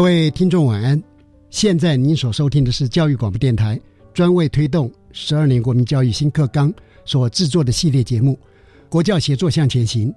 [0.00, 1.02] 各位听众晚安，
[1.50, 3.78] 现在您所收听的是教育广播电台
[4.14, 6.72] 专为推动十二年国民教育新课纲
[7.04, 8.32] 所制作的系列节目
[8.88, 10.08] 《国教协作向前行》。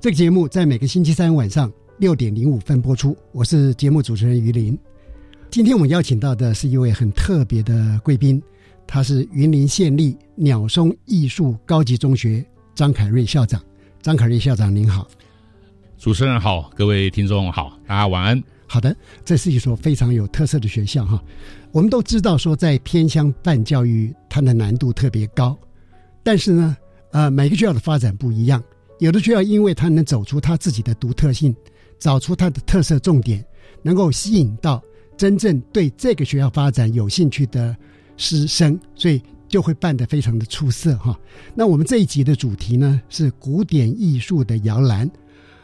[0.00, 3.14] 这个节目在每个星期三晚上六点零五分播出。
[3.32, 4.76] 我是节目主持人于林。
[5.50, 8.42] 今天我们邀请到的是一位很特别的贵宾，
[8.86, 12.42] 他是云林县立鸟松艺术高级中学
[12.74, 13.62] 张凯瑞校长。
[14.00, 15.06] 张凯瑞校长您好，
[15.98, 18.42] 主持人好，各位听众好，大家晚安。
[18.70, 21.20] 好的，这是一所非常有特色的学校哈。
[21.72, 25.58] 我们都知道说，在偏乡办教育，它的难度特别高。
[26.22, 26.76] 但是呢，
[27.12, 28.62] 呃，每个学校的发展不一样，
[28.98, 31.56] 有的学校因为它能走出它自己的独特性，
[31.98, 33.42] 找出它的特色重点，
[33.82, 34.82] 能够吸引到
[35.16, 37.74] 真正对这个学校发展有兴趣的
[38.18, 41.18] 师生，所以就会办得非常的出色哈。
[41.54, 45.10] 那我们这一集的主题呢是古典艺术的摇篮，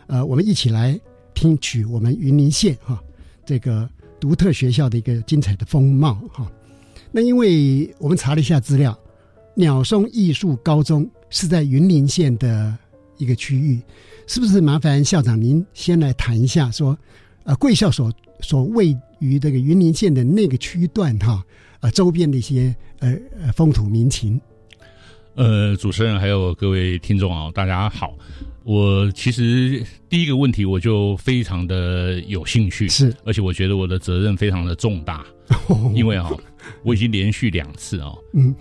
[0.06, 0.98] 呃，我们一起来。
[1.34, 3.02] 听取我们云林县哈
[3.44, 6.50] 这个独特学校的一个精彩的风貌哈。
[7.10, 8.98] 那因为我们查了一下资料，
[9.54, 12.76] 鸟松艺术高中是在云林县的
[13.18, 13.80] 一个区域，
[14.26, 14.60] 是不是？
[14.60, 16.98] 麻烦校长您先来谈一下，说
[17.44, 21.44] 呃贵校所所位于这个云林县的那个区段哈
[21.80, 24.40] 呃周边的一些呃呃风土民情。
[25.34, 28.16] 呃，主持人还有各位听众啊，大家好。
[28.62, 35.26] 我其实第一个问题我就非常的有兴趣，是，而且我觉得我的责任非常的重大，
[35.92, 36.30] 因为啊，
[36.84, 38.12] 我已经连续两次啊，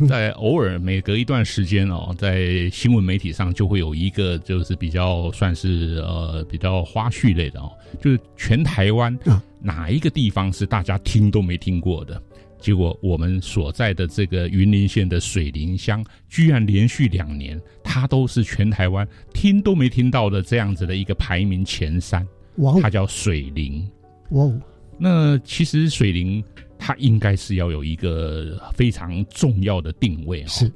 [0.09, 9.17] 在偶尔每隔一段时间哦，在新闻媒体上就会有一个就是比较算是呃比较花絮类的哦，就是全台湾
[9.61, 12.21] 哪一个地方是大家听都没听过的。
[12.63, 22.25] 结果我们所在的这个云林县的水林乡，居然连续两年，它都是全台湾听都没听到的这样子的一个排名前三。
[22.59, 22.79] 哇！
[22.81, 23.85] 它叫水林。
[24.29, 24.49] 哇！
[24.97, 26.41] 那其实水林
[26.79, 30.47] 它应该是要有一个非常重要的定位哦。
[30.47, 30.71] 是。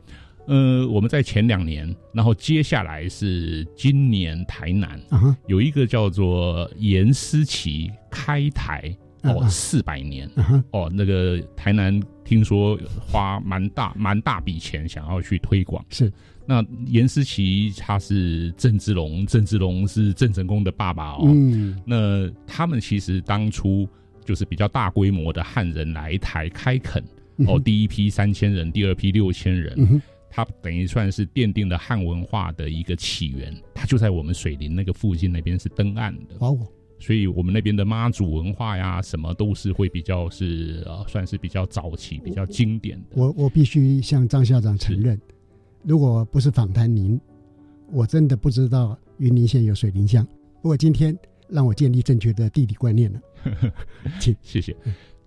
[0.48, 5.02] 呃，我们在前两年，然后接下来是今年台南
[5.48, 8.94] 有一个叫做严思琪开台。
[9.24, 10.30] 哦，四百年
[10.72, 15.84] 哦，那个台南听说花蛮大蛮大笔钱想要去推广。
[15.90, 16.12] 是，
[16.46, 21.24] 那严思琪他是郑芝龙，郑芝龙是郑成功的爸爸哦。
[21.26, 23.88] 嗯，那他们其实当初
[24.24, 27.04] 就是比较大规模的汉人来台开垦
[27.48, 33.56] 哦，第一批三千人，第二批六千人，他等于算是奠定了汉文化的一个起源。
[33.74, 36.36] 他就在我们水林那个附近那边是登岸的。
[36.40, 36.58] 哦。
[37.00, 43.06] 所以我们那边的妈祖文化呀，什么都是会比较是呃，算是比较早期、比较经典的。
[43.16, 45.20] 我我必须向张校长承认，
[45.84, 47.20] 如果不是访谈您，
[47.92, 50.26] 我真的不知道云林县有水林乡。
[50.62, 51.18] 不过今天
[51.48, 53.22] 让我建立正确的地理观念了，
[54.20, 54.76] 请谢谢。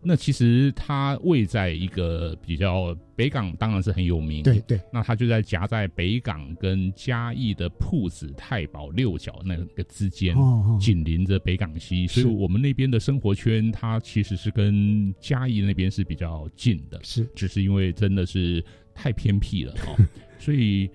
[0.02, 4.42] 那其实它位在一个比较北港，当然是很有名。
[4.42, 10.34] 对对，那它就在夹在北港跟嘉义的铺子太保六角那个之间，
[10.80, 16.98] 紧邻着北港西，所以我们那边的生活圈，它其实是跟嘉义那边是比较近的。
[17.02, 18.64] 是，只是因为真的是
[18.94, 19.94] 太偏僻了哈，
[20.38, 20.88] 所以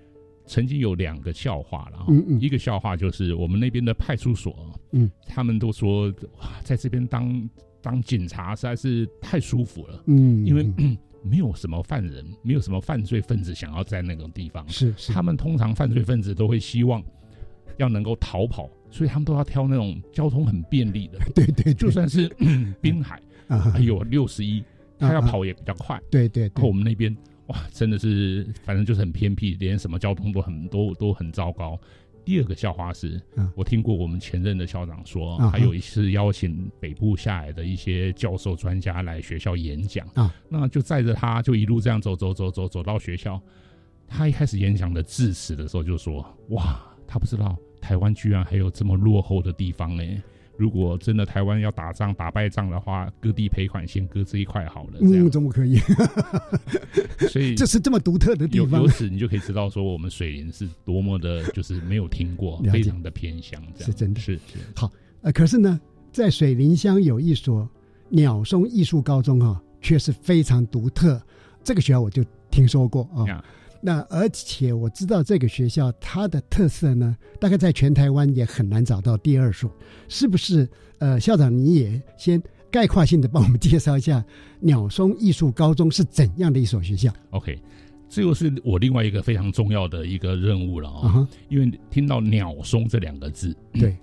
[0.47, 2.05] 曾经有两个笑话了。
[2.07, 6.07] 嗯嗯，一个笑话就是我们那边的派出所，嗯，他们都说
[6.39, 7.47] 哇，在这边当。
[7.85, 10.03] 当警察实在是太舒服了。
[10.07, 10.67] 嗯，因为
[11.21, 14.67] 没有什么犯人，没有什么犯罪分子想要在那种地方。
[14.67, 17.03] 是是，他们通常犯罪分子都会希望
[17.77, 21.19] 要能够逃跑，所以他们都要挑那种交通很便利的。
[21.35, 22.27] 对对，就算是
[22.81, 24.63] 滨海，还有六十一，
[24.97, 26.01] 他要跑也比较快。
[26.09, 27.15] 对对，和我们那边
[27.47, 31.79] 哇，真的是反正就是很偏僻，连什么交通都很都都很糟糕。
[32.25, 33.21] 第二个笑话是，
[33.55, 40.05] 我听过我们前任的校长说，还有一次邀请北部下来的一些教授专家来学校演讲，
[40.49, 43.39] 那就载着他就一路这样走走走走走到学校。
[44.07, 50.03] 他一开始演讲的致辞的时候就说：“哇，他不知道台湾居然还有这么落后的地方呢。”
[50.57, 54.99] 如果真的台湾要打仗打败仗的话，割地赔款先割这一块好了。
[55.01, 55.77] 嗯，怎么可以？
[57.29, 58.81] 所以 这是这么独特的地方。
[58.81, 63.61] 由此你就可以知道，说我们水林是多么的，就是没有听过，非常的偏乡。
[63.77, 64.39] 是真的是
[64.75, 64.91] 好。
[65.21, 65.79] 呃，可是呢，
[66.11, 67.67] 在水林乡有一所
[68.09, 71.21] 鸟松艺术高中哈，却是非常独特。
[71.63, 73.43] 这个学校我就听说过啊。
[73.85, 79.71] 那而且我知道这个学校它的特色呢，大概在全台湾也很难找到第二所，
[80.07, 80.67] 是不是？
[80.97, 82.41] 呃，校长你也先
[82.71, 84.25] 概括性的帮我们介绍一下
[84.59, 87.59] 鸟松艺术高中是怎样的一所学校？OK，
[88.09, 93.95] 这又是我另外一个非常重要的一个任务了啊，因为听到鸟松这两个字，对。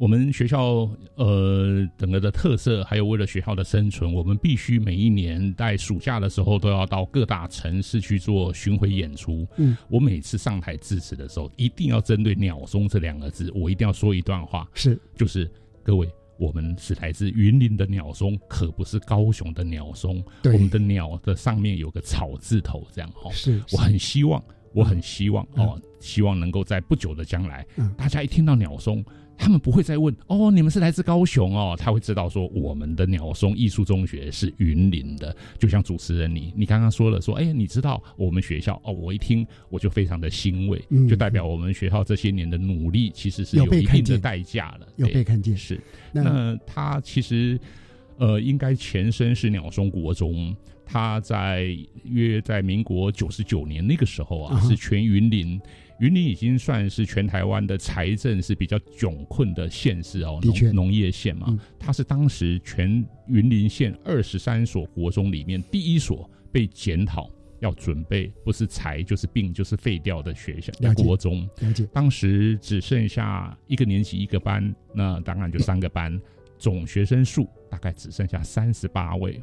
[0.00, 9.46] 我们学校呃整个的特色，还有为了学校的生存，我们必须每一年在暑假的时候都要到各大城市去做巡回演出。
[9.58, 14.66] 嗯，我每次上台致辞的时候，一定要针对“鸟松”这两个字，我一定要说一段话。
[14.72, 15.46] 是，就是
[15.82, 16.08] 各位，
[16.38, 20.24] 我们是来自云林的鸟松，可不是高雄的鸟松。
[20.44, 23.30] 我们的鸟的上面有个草字头，这样哈。
[23.34, 29.04] 是，我很希望，我很希望哦，希望能够在不久的将来，大家一听到鸟松。
[29.42, 35.34] 他们不会再问哦，你们是来自高雄哦，他会知道说我们的鸟松艺术中学是云林的。
[35.58, 40.78] 就像主持人你，你刚刚说了说，哎，你知道我们学校哦，我一听我就非常的欣慰，
[41.08, 45.80] 就代表我们学校这些年的努力其实是有一定的代价了，有被看见是。
[46.12, 47.58] 那他其实
[48.18, 50.54] 呃，应该前身是鸟松国中，
[50.92, 55.60] 他在约在民国九十九年那个时候啊，是全云林。
[56.00, 71.46] 云林已经算是全台湾的财政是比较窘困的县市哦，农农业县嘛，它是当时全云林县二十三所国中里面第一所被检讨要准备不是财就是病就是废掉的学校国中，
[71.92, 76.18] 当时只剩下一个年级一个班，那当然就三个班，
[76.58, 79.38] 总学生数大概只剩下三十八位，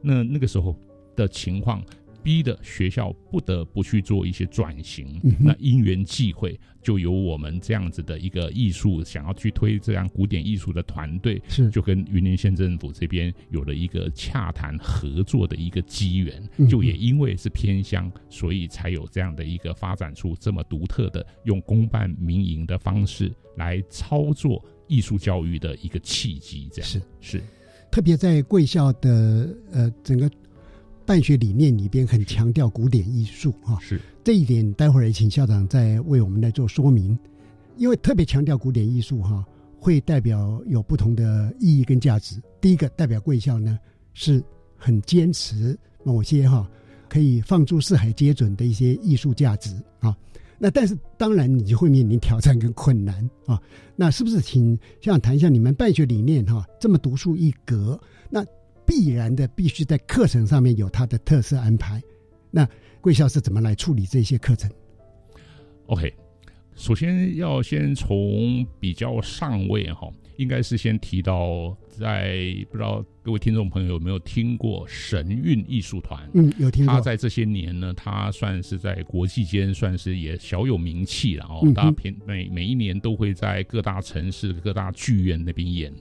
[0.00, 0.78] 那那个时候
[1.16, 1.82] 的情况。
[2.22, 11.70] 逼的学校不得不去做一些转型，那因缘际会，就由我们这样子的一个艺术想要去推这样古典艺术的团队，是。
[11.70, 26.90] 就跟云林县政府这边有了一个洽谈合作的一个机缘，就也因为是偏乡，所以才有这样的一个发展出这么独特的用公办民营的方式来操作艺术教育的一个契机，这样。
[26.90, 27.00] 是。
[27.20, 27.42] 是，
[27.88, 30.28] 特别在贵校的呃整个。
[31.06, 37.16] 办学理念里边很强调古典艺术啊，是这一点，待会儿也请校长再为我们来做说明。
[37.76, 39.46] 因为特别强调古典艺术哈，
[39.78, 42.42] 会代表有不同的意义跟价值。
[42.60, 43.78] 第一个代表贵校呢
[44.14, 44.42] 是
[44.76, 46.68] 很坚持某些哈
[47.08, 49.70] 可以放诸四海皆准的一些艺术价值
[50.00, 50.16] 啊。
[50.58, 53.62] 那但是当然你就会面临挑战跟困难啊。
[53.94, 56.66] 那是不是请校长谈一下你们办学理念哈？
[56.80, 57.98] 这么独树一格，
[58.28, 58.44] 那。
[58.86, 62.00] 必然的，必须在课程上面有它的特色安排。
[62.50, 62.66] 那
[63.00, 64.70] 贵校是怎么来处理这些课程
[65.86, 66.12] ？OK，
[66.74, 76.28] 首先要先从比较上位哈，应该是先提到，在不知道各位听众朋友有没有听过神韵艺术团？
[76.34, 76.94] 嗯，有听过。
[76.94, 81.70] 他在这些年呢，他算是在国际间算是也小有名气了哦。
[81.74, 85.92] 大家平每每一年都会在各大城市、各大剧院那边演。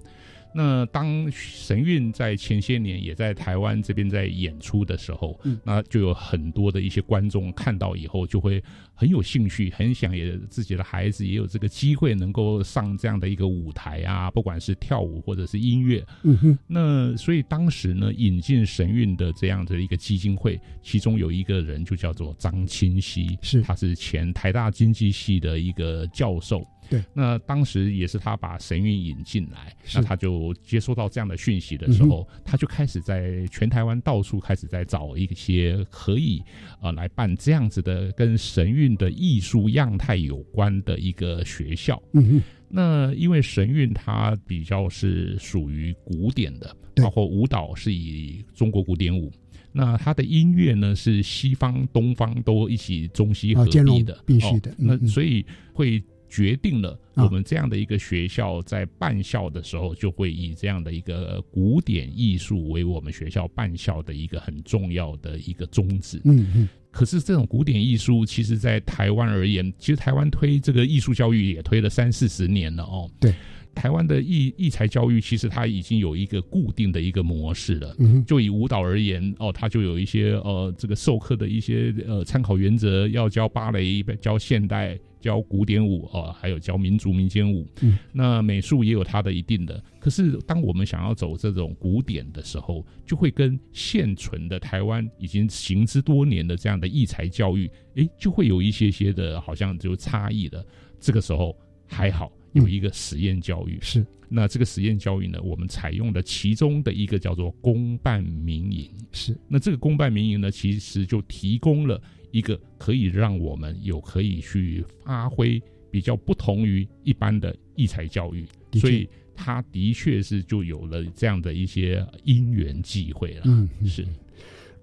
[0.58, 16.02] 那当神韵在前些年也在台湾这边在演出的时候，那就有很多的一些观众看到以后就会很有兴趣，很想也自己的孩子也有这个机会能够上这样的一个舞台啊，不管是跳舞或者是音乐。
[16.24, 16.58] 嗯哼。
[16.68, 26.66] 那所以当时呢，引进神韵的这样的一个基金会，其中有一个人就叫做张清溪，是他是前台大经济系的一个教授。
[26.90, 36.42] 对，那当时也是他把神韵引进来，那他就接收到这样的讯息的时候，他就开始在全台湾到处开始在找一些可以
[36.82, 42.02] 呃来办这样子的跟神韵的艺术样态有关的一个学校。
[42.14, 49.32] 嗯那因为神韵它比较是属于古典的，包括舞蹈是以中国古典舞。
[49.72, 54.74] 那它的音乐呢是西方、东方都一起中西合璧的，必须的。
[54.78, 56.04] 那所以会
[56.36, 66.20] 决定了我们这样的一个学校在办校的时候，就会以这样的一个古典艺术为我们学校办校的一个很重要的一个宗旨。
[66.26, 66.70] 嗯嗯。
[66.92, 73.10] 可是这种古典艺术，其实在台湾而言，其实台湾推这个艺术教育也推了三四十年了哦。
[73.20, 73.34] 对。
[73.74, 77.94] 台湾的艺艺才教育其实它已经有一个固定的一个模式了。
[78.26, 87.68] 就以舞蹈而言，哦，它就有一些呃这个授课的一些呃参考原则，要教芭蕾、教现代、教古典舞哦，还有教民族民间舞。
[87.82, 89.84] 嗯那美术也有它的一定的。
[90.00, 100.64] 可是当我们想要走这种古典的时候，就会跟现存的台湾已经行之多年的这样的艺才教育，诶，就会有一些些的好像就差异了。
[101.00, 102.32] 这个时候还好。
[102.54, 112.02] 有一个实验教育是，那这个实验教育呢，我们采用的其中的一个叫做公办民营是，那这个公办民营呢，其实就提供了
[112.36, 123.44] 一个可以让我们有可以去发挥比较不同于一般的艺才教育，所以他的确是就有了这样的一些因缘际会了。
[123.46, 124.06] 嗯，是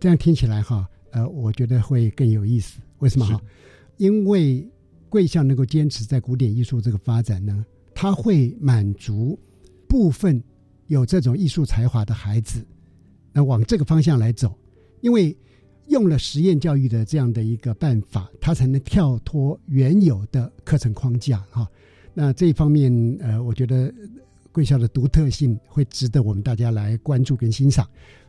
[0.01, 2.81] 这样听起来哈，呃，我觉得会更有意思。
[3.01, 3.41] 为什么哈？
[3.99, 4.67] 因为。
[5.13, 9.39] 贵校能够坚持在古典艺术这个发展呢，它会满足
[9.87, 10.43] 部分
[10.87, 12.67] 有这种艺术才华的孩子，
[13.31, 14.59] 那往这个方向来走，
[15.03, 15.37] 因为
[15.89, 21.69] 用了实验教育的这样的一个办法，他才能跳脱原有的课程框架哈。
[22.15, 23.93] 那这一方面，呃，我觉得
[24.51, 27.87] 贵校的独特性会值得我们大家来关注跟欣赏。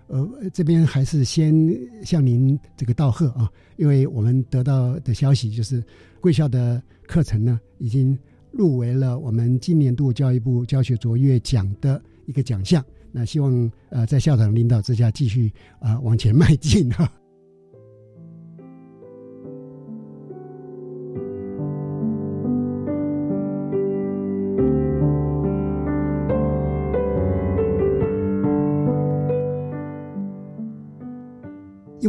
[0.08, 1.56] 呃，这边还是先
[2.04, 5.84] 向您这个道贺啊，因为我们得到的消息就是。
[6.24, 8.18] 贵校的课程呢，已经
[8.50, 12.82] 入围了我们今年度教育部教学卓越奖的一个奖项。
[13.12, 17.12] 那希望呃，在校长领导之下，继续啊往前迈进哈。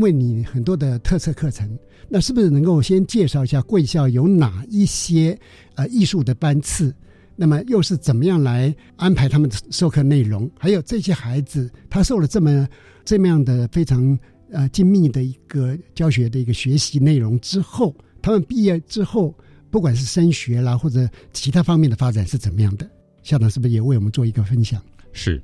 [0.04, 1.78] 为你很多的特色课程，
[2.10, 5.38] 那是不是能够先介绍一下贵校有哪一些
[5.76, 6.94] 呃艺术的班次？
[7.34, 10.50] 那么又是怎么样来安排他们的授课内容？
[10.58, 12.68] 还有这些孩子他受了这么
[13.02, 14.18] 这么样的非常
[14.52, 19.34] 呃精密的一个教学的一个学习内容之后，他们毕业之后，
[19.70, 22.86] 不管是升学啦或者其他方面的发展是怎么样的？
[23.22, 24.78] 校长是不是也为我们做一个分享？
[25.14, 25.42] 是。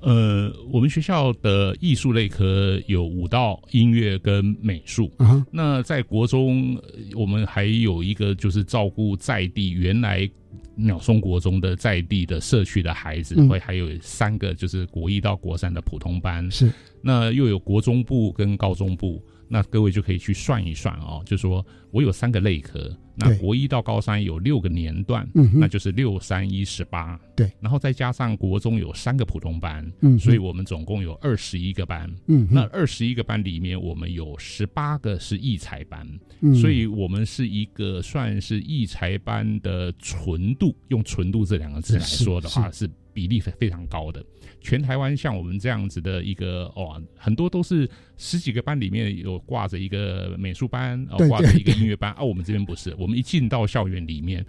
[0.00, 5.10] 呃，我们学校的艺术类科有舞蹈、音乐跟美术。
[5.50, 6.78] 那在国中，
[7.14, 10.28] 我们还有一个就是照顾在地原来
[10.74, 16.48] 鸟松国中的在地的社区的孩子，会还有三个就是国一到国三的普通班。
[16.50, 19.20] 是，那又有国中部跟高中部。
[19.48, 36.06] 那各位就可以去算一算哦，就说我有三个类科，那国一到高三有六个年段，那就是六三一十八，对，然后再加上国中有三个普通班，嗯，所以我们总共有二十一个班，嗯，那二十一个班里面，我们有十八个是艺才班，
[36.40, 42.88] 嗯，所以我们是一个算是艺才班的纯度，用纯度这两个字来说的话是。
[43.16, 44.22] 比例非非常高的，
[44.60, 54.44] 全台湾像我们这样子的一个哦，很多都是十几个班里面有挂着一个美术班，哦挂着一个音乐班，啊我们这边不是，我们一进到校园里面。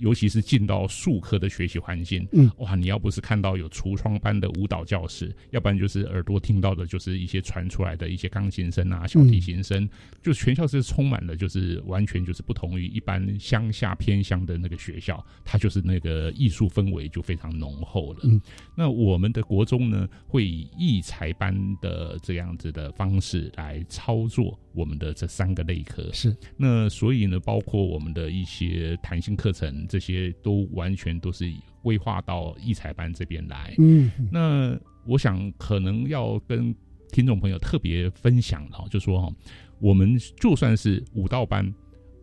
[0.00, 9.88] 尤其是进到数科的学习环境，嗯，哇，你要不是看到有橱窗般的舞蹈教室，要不然就是耳朵听到的就是一些传出来的一些钢琴声啊、小提琴声，
[10.22, 18.20] 就全校是充满了，就是完全就是不同于一般乡下偏乡的那个学校，它就是那个艺术氛围就非常浓厚了。
[18.24, 18.40] 嗯，
[18.76, 24.58] 那我们的国中呢，会以艺才班的这样子的方式来操作。
[24.72, 33.74] 我们的这三个类科是那，所以呢，包括我们的一些弹性课程，这些都完全都是规划到艺才班这边来。
[33.78, 36.74] 嗯，那我想可能要跟
[37.10, 39.34] 听众朋友特别分享哦，就说哈，
[39.80, 41.72] 我们就算是舞蹈班、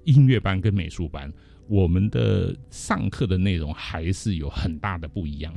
[0.06, 1.32] 音乐班跟美术班，
[1.68, 5.54] 我们的上课的内容还是有很大的不一样，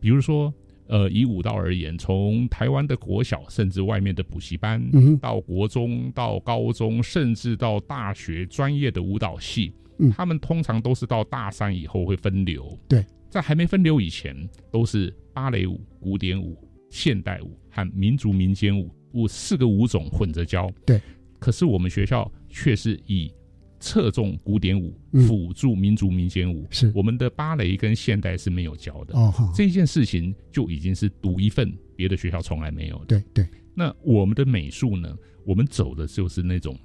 [0.00, 0.52] 比如说。
[0.90, 4.82] 呃，以舞蹈而言，从台湾的国小，甚至外面的补习班，
[5.20, 9.72] 到国中、到高中，甚至到大学专业的舞蹈系，
[10.12, 12.76] 他们通常都是到大三以后会分流。
[12.88, 14.36] 对，在还没分流以前，
[14.72, 16.58] 都是芭蕾舞、古典舞、
[16.90, 20.68] 现代舞和民族民间舞，舞四个舞种混着教。
[20.84, 21.00] 对，
[21.38, 23.32] 可是我们学校却是以
[23.80, 24.94] 侧重古典舞，
[25.26, 26.66] 辅助民族民间舞。
[26.70, 29.18] 是我们的芭蕾跟现代是没有教的。
[29.18, 33.06] 哦，好，这件事情就已经是独一份，别的学校从来没有的。
[33.06, 33.48] 对对。
[33.74, 35.16] 那我们的美术呢？
[35.44, 36.78] 我们走的就是那种。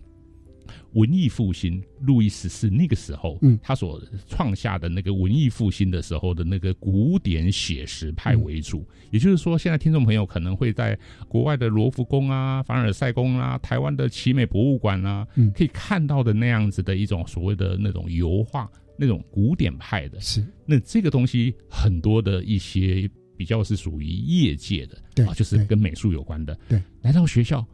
[0.96, 10.98] 文艺复兴，路易十四那个时候，嗯，他所创下的那个文艺复兴的时候的那个古典写实派为主，也就是说，现在听众朋友可能会在
[11.28, 20.42] 国外的罗浮宫啊、凡尔赛宫啊、台湾的奇美博物馆啊，嗯，可以看到的那样子的一种所谓的那种油画，那种古典派的，是。
[20.66, 27.66] 那这个东西很多的一些比较是属于业界的，对，就是跟美术有关的，对，来到学校，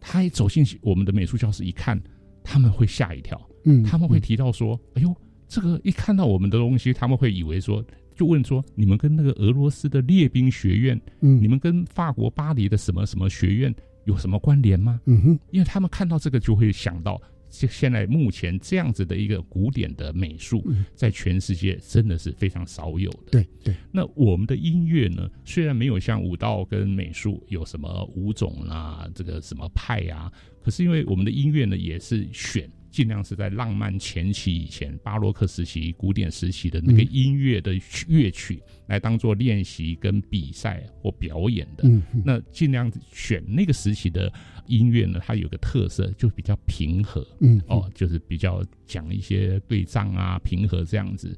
[0.00, 2.02] 他一走进我们的美术教室一看。
[2.42, 5.14] 他们会吓一跳，嗯，他们会提到说：“哎呦，
[5.48, 7.84] 这个一看到我们的东西，他们会以为说，
[8.14, 15.00] 就问说，你们跟那个俄罗斯的列兵学院，嗯，你们跟法国巴黎的什么什么学院有什么关联吗？
[15.06, 17.20] 嗯哼，因为他们看到这个就会想到，
[17.52, 20.66] 现现在目前这样子的一个古典的美术，
[20.96, 23.30] 在全世界真的是非常少有的。
[23.30, 30.32] 对对，那我们的音乐呢，虽然没有像舞蹈跟美术有什么舞种啊，这个什么派啊。
[30.62, 37.72] 可是因为我们的音乐呢，也是选尽量是在浪漫前期以前，巴洛克时期、古典时期的那个音乐的
[38.06, 41.90] 乐曲来当做练习跟比赛或表演的。
[42.24, 44.32] 那尽量选那个时期的
[44.66, 47.26] 音乐呢，它有个特色，就比较平和。
[47.40, 51.36] 嗯，哦，就是比较讲一些对仗啊，平和这样子。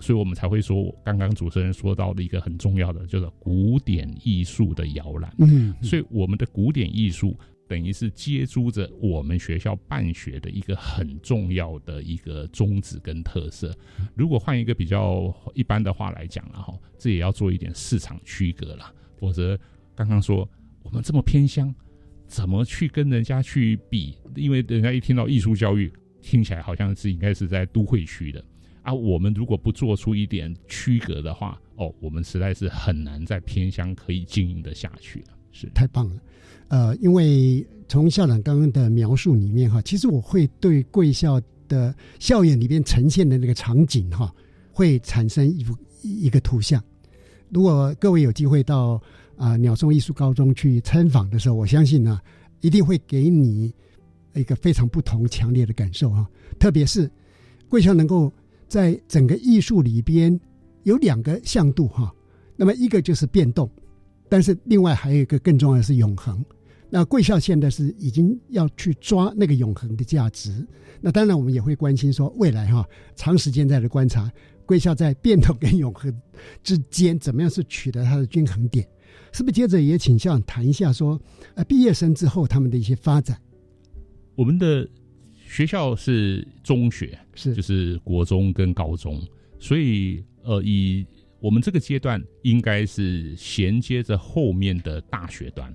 [0.00, 5.34] 所以我们才会说，刚刚主持人说到的一个很重要的，就是古典艺术的摇篮。
[5.38, 7.36] 嗯，所以我们的古典艺术。
[7.68, 13.76] 等于是接租着我们学校办学的一个很重要的一个宗旨跟特色。
[14.14, 18.94] 如果换一个比较一般的话来讲了哈，这也要做一点市场区隔了。
[19.18, 19.58] 否则，
[19.96, 20.48] 刚刚说
[20.84, 21.74] 我们这么偏乡，
[22.26, 24.14] 怎么去跟人家去比？
[24.34, 28.44] 因为人家一听到艺术教育，听起来好像是应该是在都会区的
[28.82, 28.92] 啊。
[28.92, 35.24] 我们如果不做出一点区隔的话，哦，我们实在是很难在偏乡可以经营的下去。
[35.52, 36.16] 是太棒了。
[36.68, 44.34] 呃，因为从校长刚刚的描述里面哈，其实我会对贵校的校园里面呈现的那个场景哈，
[44.72, 46.82] 会产生一幅一个图像。
[47.50, 49.00] 如果各位有机会到
[49.36, 52.20] 啊鸟松艺术高中去参访的时候，我相信呢，
[52.60, 53.72] 一定会给你
[54.34, 56.26] 一个非常不同强烈的感受哈。
[56.58, 57.10] 特别是
[57.68, 58.32] 贵校能够
[58.66, 60.38] 在整个艺术里边
[60.84, 62.14] 有两个向度哈，
[62.56, 63.70] 那么一个就是变动，
[64.28, 66.44] 但是另外还有一个更重要的是永恒。
[66.88, 70.66] 那贵校现在是已经要去抓那个永恒的价值。
[71.00, 74.30] 那当然，我们也会关心说未来哈，长时间在的观察，
[74.64, 76.14] 贵校在变动跟永恒
[76.62, 78.86] 之间怎么样是取得它的均衡点？
[79.36, 79.52] 是不是？
[79.52, 81.20] 接着也请校长谈一下说，
[81.54, 83.38] 呃，毕业生之后他们的一些发展。
[84.34, 84.88] 我们的
[85.46, 89.22] 学校是中学，是就是国中跟高中，
[89.58, 91.04] 所以呃，以
[91.38, 95.74] 我们这个阶段应该是衔接着后面的大学段。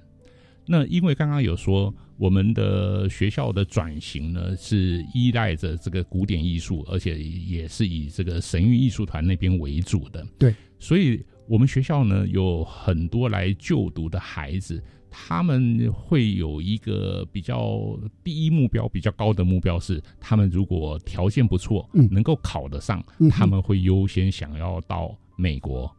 [0.67, 10.25] 那因为刚刚有说，我们的学校的转型呢是依赖着这个古典艺术，而且也是以这个神韵艺术团那边为主的。
[10.37, 25.93] 对，所以我们学校呢有很多来就读的孩子，他们会有一个比较第一目标比较高的目标是，他们如果条件不错，嗯，能够考得上，他们会优先想要到美国。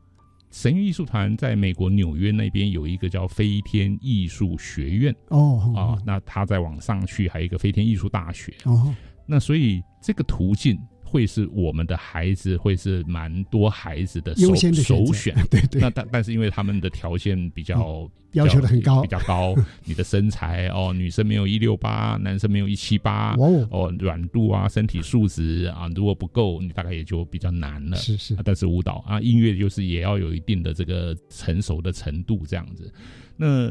[0.51, 5.15] 神韵艺术团在美国纽约那边有一个叫飞天艺术学院。
[5.29, 8.55] 哦啊，那他再往上去还有一个飞天艺术大学。
[8.65, 8.95] 哦，
[9.27, 10.79] 那所以这个途径。
[11.13, 15.79] 会是我们的孩子，会是蛮多孩子的首首选， 对对。
[15.79, 23.35] 那但但是因为他们的条件比较要求的很高，比较高， 你的身材哦，女生没有一六八，男生没有一七八，
[23.71, 27.97] 哦，软度啊，身体素质啊，如果不够，你大概也就比较难了。
[27.99, 28.35] 是是。
[28.43, 32.91] 但是舞蹈啊，音乐就是也要有一定的这个成熟的程度，这样子。
[33.37, 33.71] 那。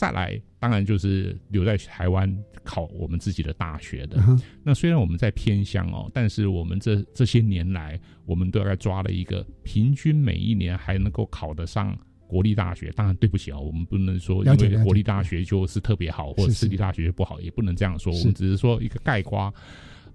[0.00, 2.34] 再来，当然就是留在台湾
[2.64, 4.18] 考我们自己的大学的。
[4.64, 11.94] 那虽然我们在偏乡哦，但是我们这这些年来，我们大概抓了一个平均每一年还能够考得上
[12.26, 12.90] 国立大学。
[12.92, 18.10] 当然，对不起啊，我们不能说因为国立大学就是特别好，或者私立大学就不好，也不能这样说。
[18.10, 19.52] 我们只是说一个概括。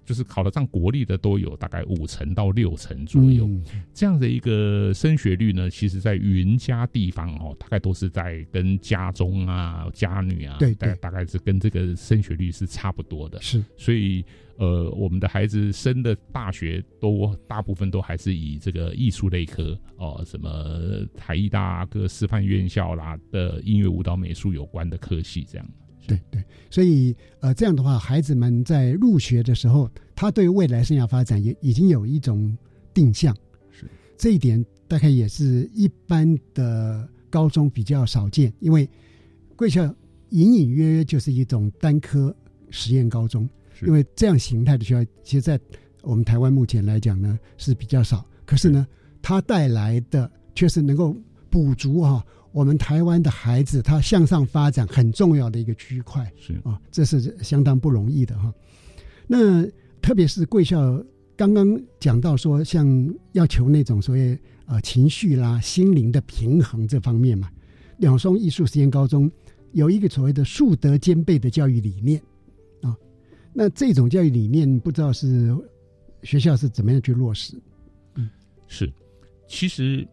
[0.06, 3.46] 就是考得上国立的都有大概五成到六成左右，
[3.92, 13.42] 这样的一个升学率呢，其实在云家地方哦，大概都是在跟家中啊、家女啊，对，大大概是跟这个升学率是差不多的。
[13.42, 14.24] 是，所以
[14.58, 25.68] 呃，我们的孩子升的大学都大部分都还是以这个艺术类科哦，什么台艺大各师范院校啦的音乐、舞蹈、美术有关的科系这样。
[26.06, 32.56] 对对，所以呃，这样的话，孩子们在入学的时候，他对未来生涯发展也已经有一种
[32.94, 33.34] 定向。
[33.70, 38.88] 是这一点，大概也是一般的高中比较少见，因为
[39.54, 39.84] 贵校
[40.30, 42.34] 隐隐约约就是一种单科
[42.70, 43.48] 实验高中，
[43.82, 45.60] 因为这样形态的学校，其实，在
[46.02, 48.24] 我们台湾目前来讲呢是比较少。
[48.44, 48.86] 可是呢，
[49.20, 51.16] 它带来的却是能够
[51.50, 52.24] 补足哈
[52.56, 56.32] 我们台湾的孩子他向上发展很重要的一个区块。
[56.38, 58.50] 是啊，这是相当不容易的哈。
[59.26, 59.62] 那
[60.00, 61.04] 特别是贵校
[61.36, 67.50] 刚刚讲到说，像要求那种所谓呃情绪啦、心灵的平衡这方面嘛，
[67.98, 69.30] 两松艺术实验高中
[69.72, 72.18] 有一个所谓的素德兼备的教育理念
[72.80, 72.96] 啊。
[73.52, 75.54] 那这种教育理念，不知道是
[76.22, 77.52] 学校是怎么样去落实？
[78.14, 78.30] 嗯，
[78.66, 78.90] 是，
[79.46, 80.08] 其实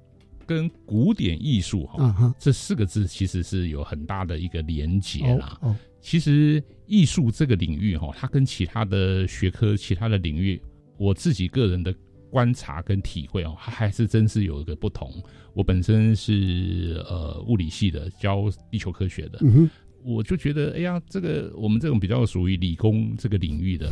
[0.54, 5.58] 跟古典艺术哈这四个字其实是有很大的一个连结啦。
[5.62, 10.62] 哦，其实艺术这个领域哈，它跟其他的学科、其他的领域。
[10.98, 11.94] 我自己个人的
[12.30, 15.12] 观察跟体会哦，还是真是有一个不同。
[15.54, 19.39] 我本身是呃物理系的，教地球科学的，
[20.04, 23.92] 我就觉得，哎呀，这个我们这种比较属于理工这个领域的，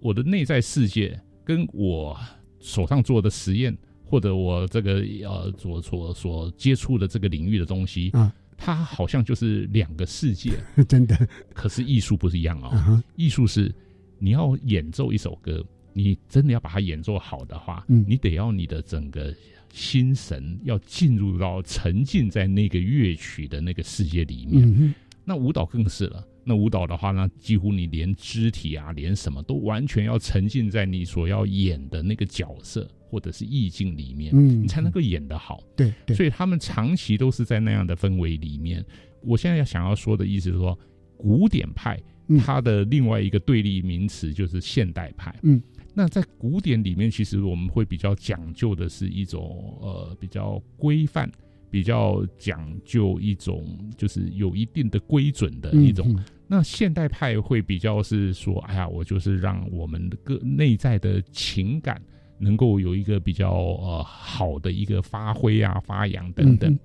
[0.00, 2.18] 我的内在世界跟我
[2.58, 3.76] 手上做的实验，
[4.10, 10.52] 或者我这个呃所所所接触的这个领域的东西啊，它好像就是两个世界，
[10.88, 11.16] 真的。
[11.54, 13.72] 可是艺术不是一样哦，艺术是
[14.18, 15.64] 你要演奏一首歌。
[15.92, 19.34] 你真的要把它演奏好的话，嗯，你得要你的整个
[19.72, 24.94] 心神要进入到沉浸在那个乐曲的那个世界里面。
[25.24, 26.24] 那舞蹈更是了。
[26.44, 35.60] 那舞蹈的话呢，几乎你连肢体啊，连什么都完全要沉浸在你所要演的那个角色或者是意境里面，嗯，你才能够演得好。
[35.76, 38.84] 对，所以他们长期都是在那样的氛围里面。
[39.22, 40.78] 我现在要想要说的意思是说，
[41.16, 42.00] 古典派
[42.38, 45.34] 它的另外一个对立名词就是现代派。
[45.42, 45.60] 嗯。
[45.92, 51.28] 那在古典里面，其实我们会比较讲究的是一种呃比较规范、
[51.68, 53.66] 比较讲究一种
[53.98, 56.16] 就是有一定的规准的一种。
[56.46, 62.00] 那现代派会比较是说，哎呀，我就是让我们的个内在的情感
[62.40, 66.76] 能够有一个比较呃好的一个发挥啊、发扬等等。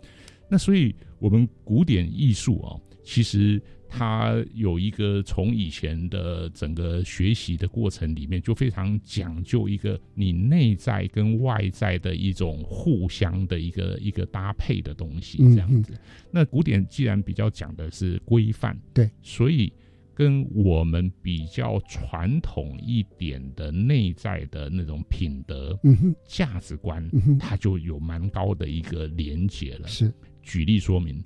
[0.47, 3.59] 那所以我们古典艺术啊，其实。
[3.87, 15.93] 它有一个从以前的整个学习的过程里面，就非常讲究一个你内在跟外在的一种互相的一个一个搭配的东西，这样子。
[16.29, 19.71] 那古典既然比较讲的是规范，对，所以
[20.15, 25.77] 跟我们比较传统一点的内在的那种品德、
[26.25, 29.87] 价值观，它就有蛮高的一个连结了。
[29.87, 31.23] 是，举例说明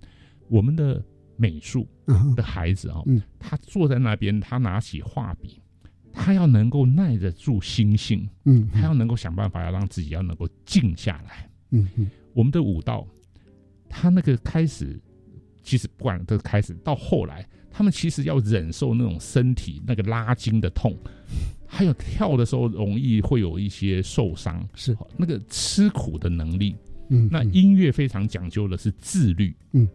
[0.49, 1.01] 我们的。
[1.41, 1.87] 美术
[2.35, 3.01] 的孩子啊，
[3.39, 5.61] 他坐在那边，他拿起画笔，
[6.11, 12.11] 他要能够耐得住心性，嗯，他要能够想办法要让自己要能够静下来，嗯嗯。
[12.33, 13.07] 我们的武道，
[13.87, 15.01] 他那个开始，
[15.63, 17.47] 其实不管这个开始到后来，
[17.79, 20.93] 他们其实要忍受那种身体那个拉筋的痛，
[21.65, 26.75] 还有跳的时候容易会有一些受伤，是那个吃苦的能力，
[27.07, 27.29] 嗯。
[27.31, 29.87] 那音乐非常讲究的是自律，嗯。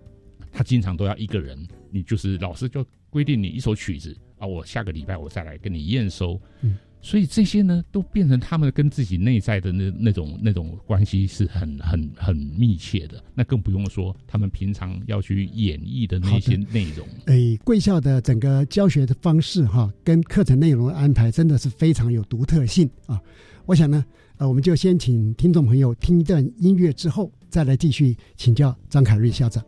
[0.50, 6.40] 他经常都要一个人，你就是老师就规定你一首曲子啊，我下个礼拜我再来跟你验收。
[6.62, 13.22] 嗯，所以这些呢，都变成他们跟自己内在的那那种那种关系是很很很密切的。
[13.34, 17.06] 那更不用说他们平常要去演绎的那些内容。
[17.26, 23.20] 哎，贵校的整个教学的方式哈，跟课程内容的安排真的是非常有独特性啊。
[23.66, 24.02] 我想呢，
[24.38, 29.62] 呃，我们就先请听众朋友听一段音乐之后，再来继续请教张凯瑞校长。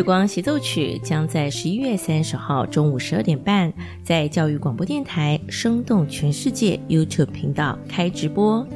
[0.00, 3.70] 月光协奏曲将在十一月三十号中午十二点半，
[4.02, 8.66] 在教育广播电台《生动全世界》YouTube 频道开直播，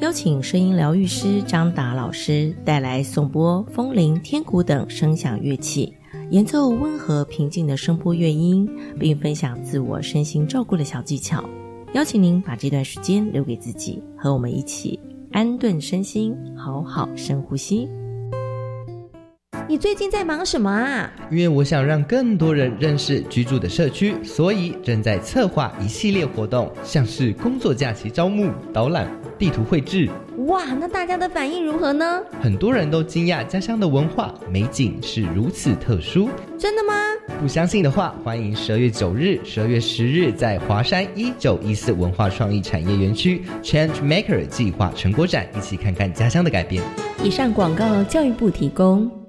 [0.00, 5.94] 邀请声音疗愈师张达老师带来颂钵、风铃、天鼓等声响乐器，
[6.30, 11.44] 演奏温和平静的声波乐音，并分享自我身心照顾的小技巧。
[11.92, 14.98] 邀请您把这段时间留给自己，和我们一起
[15.30, 17.88] 安顿身心，好好深呼吸。
[19.66, 21.10] 你最近在忙什么啊？
[21.30, 30.10] 因为我想让更多人认识居住的社区，所以正在策划一系列活动，像是工作假期招募、导览、地图绘制。
[30.46, 32.20] 哇，那大家的反应如何呢？
[32.42, 36.28] 很多人都惊讶家乡的文化美景是如此特殊。
[36.58, 36.92] 真的吗？
[37.40, 46.82] 不相信的话，欢迎十二月九日、十二月十日在华山一九一四文化创意产业园区 Change Maker 计划成果展，一起看看家乡的改变。
[47.22, 49.23] 以上广告，教育部提供。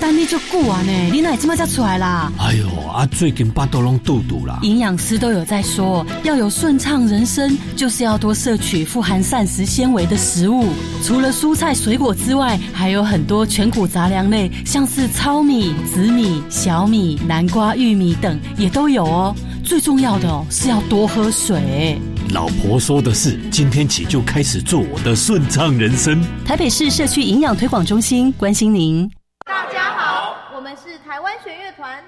[0.00, 2.32] 等你就久啊呢，你哪这么才出来啦？
[2.38, 4.58] 哎呦，啊，最近巴肚拢肚肚啦。
[4.62, 10.70] 营养师都有在说，要有顺畅人生，就是要多摄取富含膳食纤维的食物。
[11.04, 19.34] 除了蔬菜水果之外，还有很多全谷杂粮类，像是糙米、紫米、小米、南瓜、玉米等也都有哦。
[19.62, 22.00] 最重要的哦，是要多喝水。
[22.32, 26.22] 老婆说的是，今天起就开始做我的顺畅人生。
[26.44, 29.10] 台北市社区营养推广中心关心您。
[29.44, 32.00] 大家好，我们是台湾弦乐团，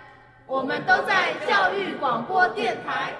[0.46, 3.12] 我们都在教育广播电台。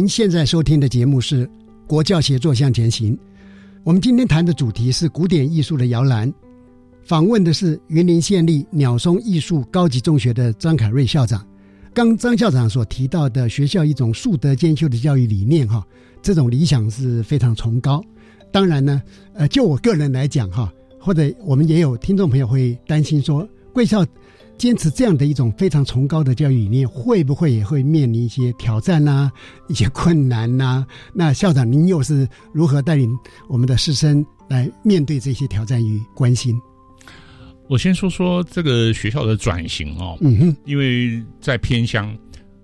[0.00, 1.46] 您现在收听的节目是
[1.86, 3.14] 《国教协作向前行》。
[3.84, 6.32] 我们今天谈的主题是古典艺术的摇篮。
[7.04, 11.46] 访问的是云林县立鸟松艺术高级中学的张凯瑞校长。
[11.92, 15.86] 刚张校长所提到的学校一种术德兼修的教育理念，哈，
[16.22, 18.02] 这种理想是非常崇高。
[18.50, 19.02] 当然呢，
[19.34, 24.02] 呃，就我个人来讲，哈，或者我们也有听众朋友会担心说，贵校
[24.60, 29.32] 坚持这样的一种非常崇高的教育理念，会不会也会面临一些挑战呐，
[29.68, 30.84] 一些困难呐？
[31.14, 33.10] 那校长您又是如何带领
[33.48, 36.60] 我们的师生来面对这些挑战与关心？
[37.70, 42.14] 我先说说这个学校的转型哦，嗯哼，因为在偏乡，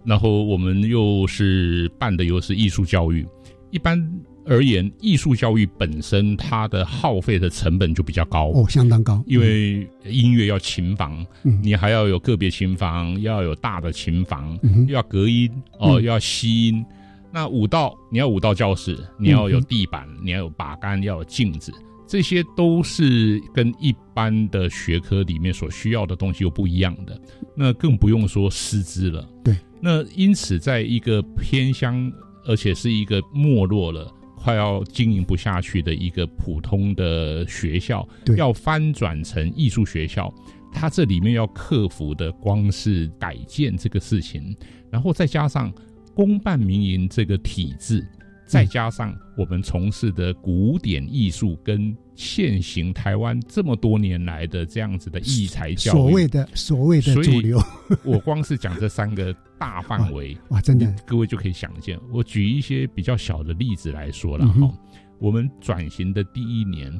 [0.04, 3.26] 然后我们又是办的又是艺术教育，
[3.70, 3.98] 一般
[4.46, 8.52] 而言，艺术教育本身它的耗费的成本就比较高。
[8.54, 11.26] 哦，相当高，因为音乐要琴房，
[11.62, 16.84] 你还要有个别琴房，要有大的琴房，要隔音哦，要吸音。
[17.32, 21.72] 那舞蹈你要舞蹈教室，你要有地板，你要有把杆，要有镜子。
[22.08, 27.20] 这些都是跟一般的学科里面所需要的东西又不一样的，
[27.56, 29.28] 那更不用说师资了。
[29.42, 32.10] 对，那因此，在一个偏乡，
[32.46, 34.08] 而且是一个没落了、
[34.46, 40.32] 快要经营不下去的一个普通的学校，要翻转成艺术学校，
[40.72, 44.56] 它这里面要克服的光是改建这个事情，
[44.88, 45.72] 然后再加上
[46.14, 48.06] 公办民营这个体制。
[48.46, 57.60] 再加上我们从事的古典艺术跟现行台湾这么多年来的这样子的艺才教育，所谓的所谓的主流，
[58.04, 61.98] 我光是讲这三个大范围，哇，真的，各位就可以想见。
[62.12, 64.72] 我举一些比较小的例子来说了哈，
[65.18, 66.92] 我们转型的第一年，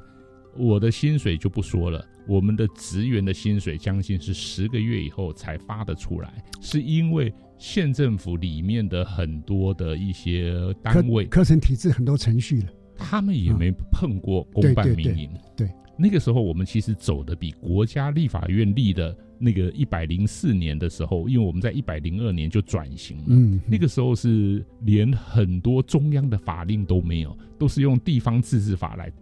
[0.57, 7.33] 我的薪水就不说了，我们的职员的薪水将近是十个月以后才发得出来，是因为。
[7.59, 15.31] 县政府里面的很多的一些单位，课程体制很多程序了，他们也没碰过公办民营。
[15.57, 15.66] 对，
[15.97, 23.25] 那个时候我们其实走的比国家立法院立的那个一百零四年的时候，因为我们在一百零二年就转型了。
[23.29, 29.13] 嗯，那个时候是连很多中央的法令都没有，都是用地方自治法来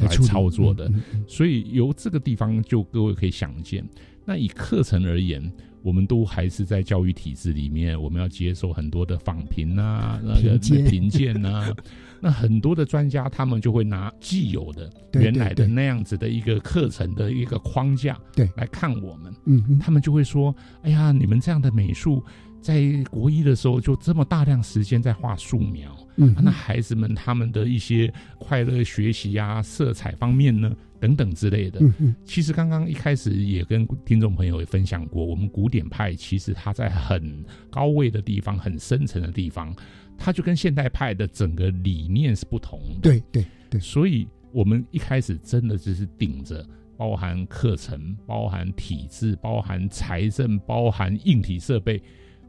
[0.00, 0.90] 来操作的。
[1.26, 3.84] 所以由这个地方就各位可以想见，
[4.24, 5.52] 那以课程而言。
[5.82, 11.72] 我们都还是在教育体制里面，我们要接受很多的访评啊，那个评鉴啊，
[12.26, 18.50] 那很多的专家他们就会拿既有的原来的那样子的一个课程的一个框架对。
[18.56, 22.20] 来看我们，嗯，他们就会说，哎呀，你们这样的美术
[22.60, 30.74] 在国一的时候就这么大量时间在画素描，嗯，那孩子们他们的一些快乐学习啊，色彩方面呢？
[30.98, 32.12] 等等之类的，嗯。
[32.24, 39.76] 其实刚刚一开始也跟听众朋友也分享过，我们古典派其实它在很高位的地方、很深层的地方，
[40.16, 43.00] 它就跟现代派的整个理念是不同的。
[43.02, 52.02] 对对对，所以我们一开始真的只是顶着包含课程、包含体制、包含财政、包含硬体设备，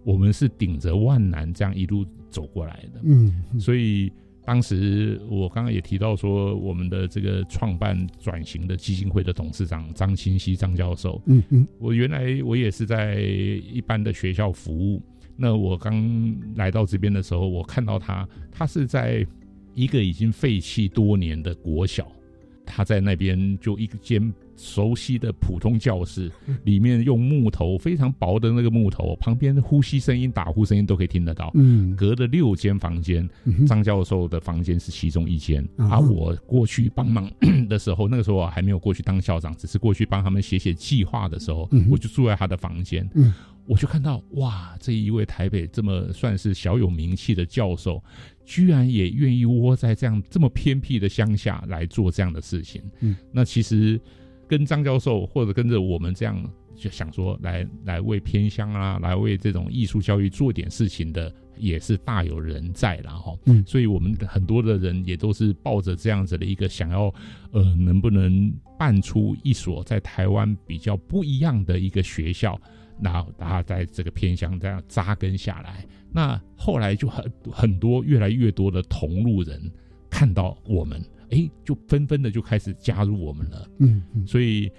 [0.03, 3.01] 我们是顶着万难这样一路走过来的。
[3.03, 4.11] 嗯，所以。
[4.47, 15.03] 当时我刚刚也提到说，我们的这个创办转型的基金会的董事长张清熙张教授，嗯嗯，我原来我也是在一般的学校服务。
[15.37, 19.25] 那我刚来到这边的时候，我看到他，他是在
[19.75, 22.11] 一个已经废弃多年的国小，
[22.65, 24.33] 他在那边就一间。
[24.59, 26.31] 熟悉的普通教室
[26.63, 31.51] 里面用木头非常薄的那个木头，旁边呼吸声音、打呼声音都可以听得到。
[31.53, 33.29] 嗯，隔了六间房间，
[33.67, 35.63] 张教授的房间是其中一间。
[35.77, 37.31] 而我过去帮忙
[37.69, 43.07] 的时候，那个时候我还没有过去当校长，只是过去帮他们写写计划的时候，我就住在他的房间。
[43.13, 43.31] 嗯，
[43.67, 48.03] 我就看到哇，这一位台北这么算是小有名气的教授，
[48.45, 52.81] 居然也愿意窝在这样这么偏僻的乡下来做这样的事情。
[53.01, 53.99] 嗯，那其实。
[54.49, 56.41] 跟张教授或者跟着我们这样
[56.73, 63.37] 就想说来来为偏乡啊，来为这种艺术教育做点事情的，也是大有人在了哈。
[63.47, 67.13] 嗯，所以我们很多的人也都是抱着这样子的一个想要，
[67.51, 68.49] 呃，能不能
[68.79, 72.57] 办出一所在台湾比较不一样的一个学校，
[73.01, 75.85] 然后他在这个偏乡这样扎根下来。
[76.11, 79.71] 那后来就很很多越来越多的同路人
[80.09, 81.03] 看到我们。
[81.29, 83.69] 哎，就纷纷的就开始加入我们了。
[83.79, 84.71] 嗯，所以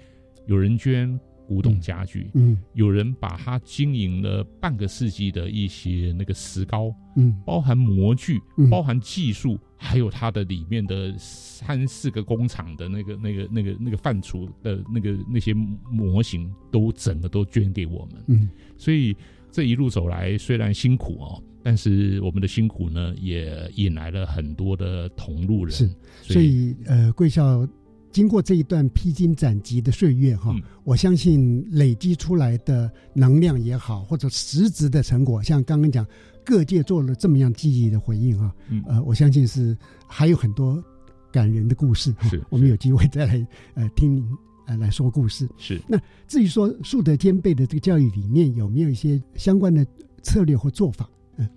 [0.47, 15.51] 有人捐古董家具，嗯，有人把它经营了半个世纪的一些那个石膏，嗯，包含模具，包含技术，还有它的里面的三四个工厂的那个那个那个那个范畴的那个那些
[15.89, 18.23] 模型，都整个都捐给我们。
[18.27, 19.15] 嗯，所以
[19.51, 21.43] 这一路走来，虽然辛苦哦。
[21.61, 25.75] 但是我们的辛苦呢，也引来了很多的同路人。
[25.75, 25.89] 是，
[26.21, 27.67] 所以呃，贵校
[28.11, 36.05] 经过这一段披荆斩棘的岁月哈，我相信累积出来的能量也好，或者实质的成果，像刚刚讲
[36.43, 38.55] 各界做了这么样积极的回应哈，
[38.87, 40.83] 呃，我相信是还有很多
[41.31, 42.13] 感人的故事。
[42.21, 44.27] 是，我们有机会再来呃听您
[44.65, 45.47] 呃来说故事。
[45.57, 49.85] 是，那至于说素德兼备的这个教育理念，有没有一些相关的
[50.23, 51.07] 策略或做法？
[51.37, 51.47] 嗯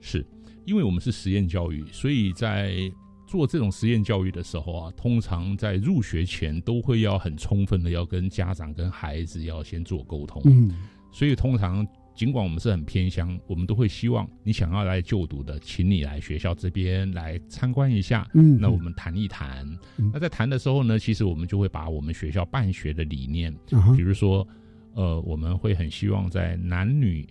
[0.00, 0.24] 是，
[0.64, 2.90] 因为我们是实验教育，所以在
[3.28, 10.40] 做这种实验教育的时候啊，通常在入学前都会要很充分的要跟家长跟孩子要先做沟通。
[10.46, 10.72] 嗯，
[11.12, 18.26] 所以通常尽管我们是很偏乡，我们都会希望你想要来就读的，请你来学校这边来参观一下。
[18.32, 19.68] 嗯，那我们谈一谈。
[20.12, 23.54] 那在谈的时候呢，其实我们就会把我们学校办学的理念，
[23.94, 24.48] 比如说，
[24.94, 27.28] 呃，我们会很希望在男女。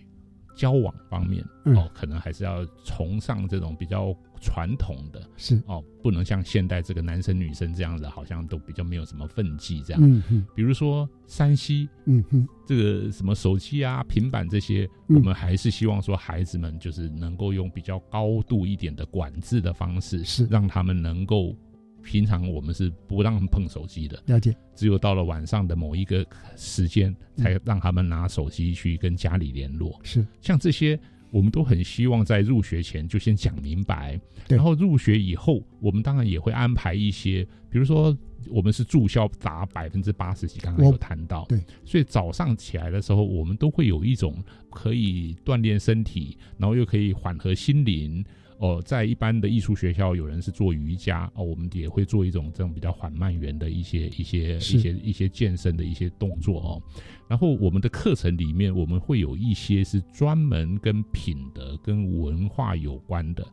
[0.56, 10.02] 交往方面哦，可能还是要崇尚这种比较传统的，是哦，不能像现代这个男生女生这样子，好像都比较没有什么分际这样。
[10.02, 21.54] 嗯哼，比如说山西，嗯哼，这个什么手机啊、平板这些，我们还是希望说孩子们就是能够用比较高度一点的管制的方式，是让他们能够。
[22.00, 24.56] 平常我们是不让他们碰手机的，了解。
[24.74, 26.24] 只有到了晚上的某一个
[26.56, 30.00] 时间，才让他们拿手机去跟家里联络。
[30.02, 30.98] 是，像这些，
[31.30, 34.20] 我们都很希望在入学前就先讲明白。
[34.48, 38.16] 然后入学以后，我们当然也会安排一些，比如说
[38.48, 41.44] 我们是住校达百分之八十几，刚刚有谈到。
[41.48, 48.24] 对，所以早上起来的时候，我们都会有一种可以锻炼身体，然后又可以缓和心灵。
[48.58, 56.82] 哦，在一般的艺术学校，有人是做瑜伽哦，我们也会做一种这种比较缓慢圆的一些一些一些一些健身的一些动作哦。
[57.28, 63.44] 然后我们的课程里面，我们会有一些是专门跟品德跟文化有关的，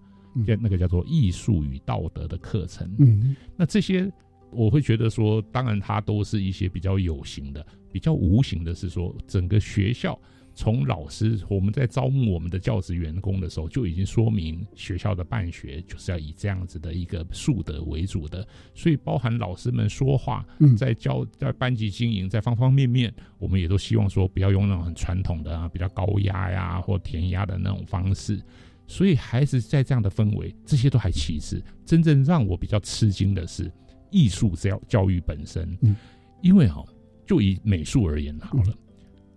[0.45, 2.91] 叫那个叫做艺术与道德的课程。
[2.97, 4.11] 嗯，那这些
[4.49, 10.19] 我会觉得说，当然它都是一些比较有形的，比较无形的是说整个学校。
[10.57, 20.45] 从老师我们在招募我们的教职员工的时候，就已经说明学校的办学就是要以这样子的一个素德为主的，所以包含老师们说话，
[20.77, 28.41] 在教在班级经营，在方方面面，我们也都希望说不要用那种很传统的啊，比较高压呀或填鸭的那种方式。
[28.87, 33.69] 所以孩子在这样的氛围，这些都还其次，真正让我比较吃惊的是
[34.09, 35.77] 艺术教教育本身，
[36.41, 36.81] 因为哈，
[37.25, 38.73] 就以美术而言好了。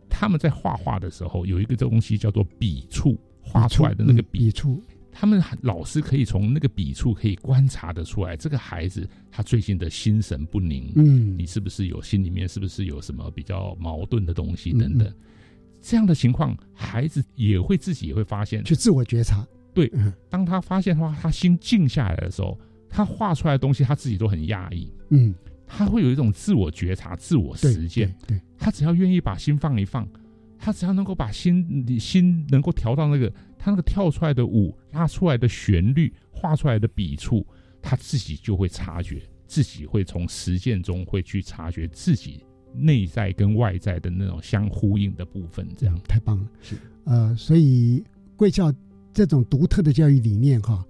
[0.08, 4.50] 他们在画画的时候，有一个东西叫做笔触，画出来的那个笔。
[4.50, 4.82] 触，
[5.12, 15.12] 他们老师可以从那个笔触可以观察得出来，这个孩子他最近的心神不宁，嗯，你是不是有心里面是不是有什么比较矛盾的东西等等，
[15.82, 19.46] 这样的情况，孩子也会自己也会发现，去自我觉察。
[19.74, 19.90] 对，
[20.28, 25.34] 当他发现的话，他心静下来的时候，他画出来的东西他自己都很压抑，嗯。
[25.68, 28.12] 他会有一种自我觉察、自我实践。
[28.26, 30.08] 对，他只要愿意把心放一放，
[30.58, 37.46] 他只要能够把心心能够调到那个他那个跳出来的舞、拉出来的旋律、画出来的笔触，
[37.82, 42.42] 他自己就会察觉，自己会从实践中会去察觉自己
[42.74, 45.68] 内在跟外在的那种相呼应的部分。
[45.76, 46.48] 这样太棒了。
[46.62, 48.02] 是呃，所以
[48.36, 48.72] 贵校
[49.12, 50.84] 这种独特的教育理念哈，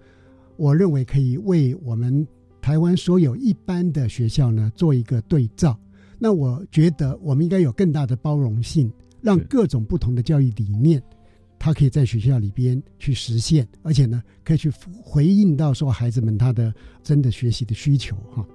[0.57, 2.27] 我认为可以为我们。
[2.61, 5.79] 台湾所有一般的学校呢，做一个对照。
[6.19, 11.03] 那我觉得我们应该有更大的包容性，让各种不同的教育理念，
[11.59, 14.71] 它可以在学校里边去实现，而且呢，可以去
[15.03, 18.47] 回应到说孩子们他的真的学习的需求哈。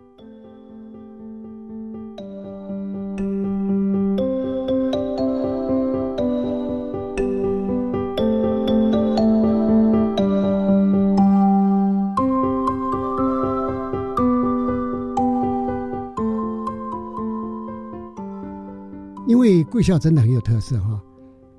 [19.84, 21.00] 校真的很有特色哈，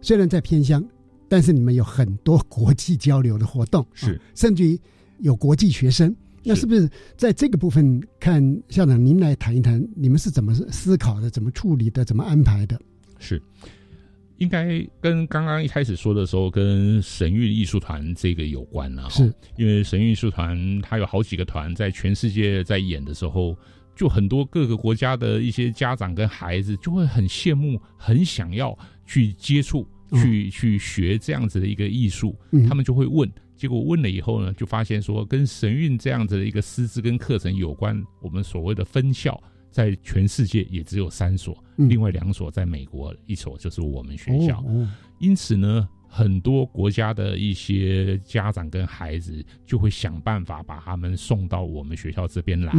[0.01, 0.83] 虽然在偏乡，
[1.29, 4.81] 但是你们有很多国际交流的活动，是甚至于
[5.19, 6.15] 有国际学生。
[6.43, 12.81] 那是不是在这个部分，看校长您来谈一谈，你们是怎么思考的，怎么处理的，怎么安排的？
[13.19, 13.41] 是
[14.39, 23.57] 应该跟刚刚一开始说的时候，跟神韵艺术团这个有关了，是因为神韵艺术团它有好几个团在全世界在演的时候。
[23.95, 28.77] 就很多各个国家的一些家长跟孩子就会很羡慕，很想要
[29.07, 32.37] 去接触、去去学这样子的一个艺术。
[32.69, 39.41] 他们就会问，结果问了以后呢，就发现说跟神韵这样子的一个师资跟课程有关，我们所谓的分校
[39.71, 44.65] 在全世界也只有三所，另外两所在美国，一所就是我们学校。
[45.19, 52.73] 因此呢，很多国家的一些家长跟孩子就会想办法把他们送到我们学校这边来。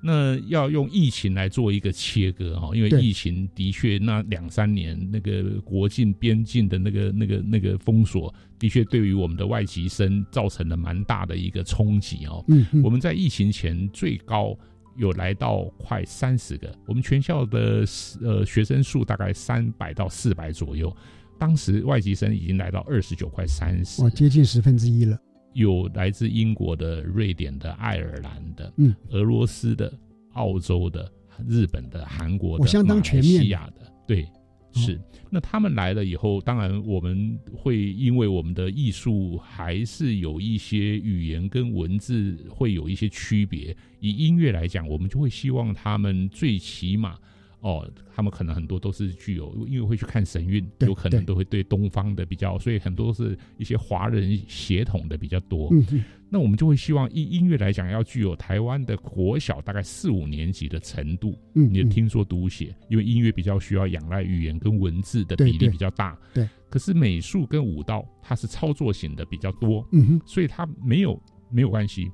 [0.00, 12.44] 那要用疫情来做一个切割哈，因为疫情的确那两三年那个国境边境的那个那个那个封锁，的确对于我们的外籍生造成了蛮大的一个冲击哦。
[12.48, 14.56] 嗯，我们在疫情前最高
[14.96, 17.84] 有来到快三十个，我们全校的
[18.22, 20.96] 呃学生数大概三百到四百左右，
[21.40, 25.18] 当时外籍生已经来到二十九块三十，哇，接近十分之一了。
[25.58, 29.92] 有来自英国的、瑞典的、爱尔兰的、嗯，俄罗斯的、
[30.34, 31.10] 澳洲的、
[31.48, 34.26] 日本的、韩国的、马来西亚的，对，
[34.72, 35.00] 是。
[35.30, 43.76] 那他们来了以后，当然我们会因为我们的艺术还是有一些语言跟文字会有一些区别。
[44.00, 47.18] 以音乐来讲，我们就会希望他们最起码。
[47.60, 55.68] 哦，他们可能很多都是具有，因为会去看神韵，有可能都会对东方的比较，所以很多都是一些华人血统的比较多。
[55.72, 61.34] 嗯那我们就会希望音音乐来讲，要具有台湾的国小大概四五年级的程度。
[61.54, 61.72] 嗯。
[61.72, 66.18] 你听说读写，因为音乐比较需要仰赖语言跟文字的比例比较大。
[66.34, 66.46] 对。
[66.68, 69.82] 可是美术跟舞蹈，它是操作型的比较多。
[69.92, 70.20] 嗯哼。
[70.26, 71.18] 所以它没有
[71.50, 72.10] 没有关系，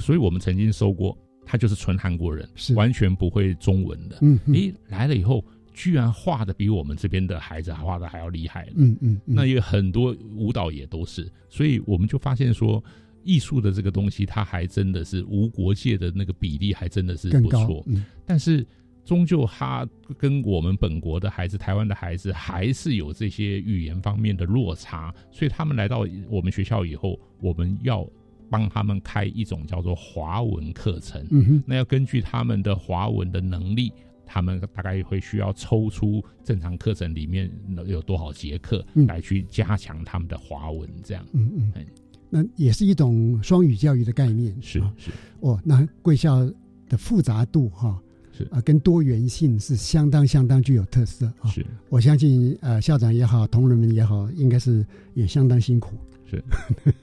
[0.00, 1.16] 所以我们曾经收过。
[1.48, 4.18] 他就是纯韩国人，是完全不会中文的。
[4.20, 5.42] 嗯，诶，来了以后，
[5.72, 8.68] 居然画的比我们这边的孩子画的还要厉害。
[8.76, 12.84] 嗯嗯，那也很多舞蹈也都是，所以我们就发现说，
[13.24, 17.82] 艺术的这个东西，它还真的是无国界的那个比例，还真的是不错。
[17.86, 18.66] 嗯，但是
[19.06, 19.88] 终究它
[20.18, 28.06] 跟我们本国的孩子、台湾的孩子还是有这些语言方面的落差，所以他们来到我们学校以后，我们要。
[28.50, 31.24] 帮他们开一种叫做华文课程，
[31.66, 33.92] 那要根据他们的华文的能力，
[34.24, 37.50] 他们大概会需要抽出正常课程里面
[37.86, 41.24] 有多少节课来去加强他们的华文，这样。
[41.32, 41.86] 嗯嗯，
[42.30, 44.54] 那也是一种双语教育的概念。
[44.60, 45.10] 是是。
[45.40, 46.44] 哦，那贵校
[46.88, 47.98] 的复杂度哈，
[48.32, 48.46] 是。
[48.50, 51.48] 啊，跟多元性是相当相当具有特色啊。
[51.50, 55.96] 是，我相信呃校长也好，同仁们也好，应该是也相当辛苦。
[56.30, 56.44] 是，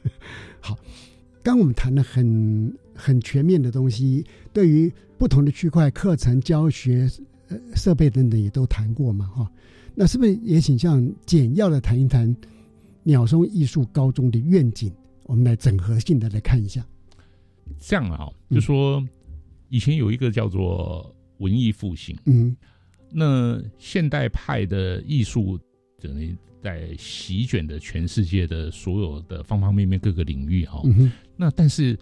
[0.62, 0.78] 好，
[1.46, 7.08] 刚我们谈了很很全面的东西，对于不同的区块、课程、教学、
[7.50, 9.52] 呃设备等等也都谈过嘛，哈。
[9.94, 12.36] 那是不是也请像简要的谈一谈
[13.04, 14.92] 鸟松艺术高中的愿景？
[15.28, 16.84] 我们来整合性的来看一下。
[17.78, 19.08] 这样啊，就说
[19.70, 22.58] 以前有一个叫做文艺复兴，嗯，
[23.12, 25.60] 那现代派的艺术
[26.00, 30.82] 等于在席卷的全世界的所有的方方面面各个领域哈。
[31.36, 31.98] 那但是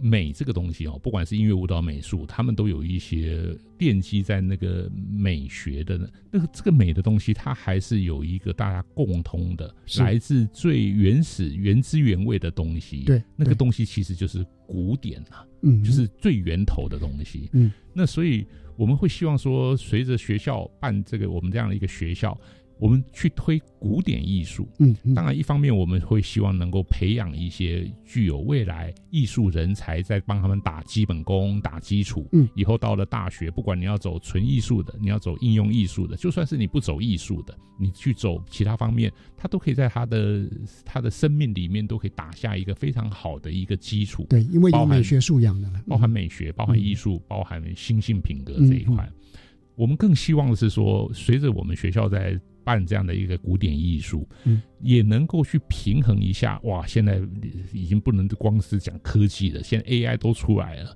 [0.00, 5.98] 美这个东西哦，不管是音乐、舞蹈、美术，他们都有一些奠基在那个美学的
[6.30, 13.02] 那个这个美的东西，它还是有一个大家共通的，来自最原始、原汁原味的东西。
[13.04, 17.50] 对，那个东西其实就是古典啊，嗯，就是最源头的东西。
[17.52, 22.38] 嗯，那所以我们会希望说，随着学校办这个我们这样的一个学校。
[22.78, 32.28] 我们去推古典艺术，嗯，当然一方面我们会希望能够培养一些具有未来艺术人才，在帮他们打基本功、打基础。
[32.32, 40.48] 嗯，以后到了大学，不管你要走纯艺术的，你要走应用艺术的，就算是你不走艺术的，你去走其他方面，他都可以在他的
[40.84, 44.24] 他的生命里面都可以打下一个非常好的一个基础。
[44.28, 49.08] 对，因为有美学素养的了，包含美学、包含艺术、包含心性品格这一块。
[49.74, 52.36] 我们更希望的是说，随着我们学校在
[52.68, 56.60] 办这样的一个古典艺术，嗯，也能够去平衡一下。
[56.64, 57.18] 哇，现在
[57.72, 60.94] 已经不能光是讲科技了，现在 AI 都出来了。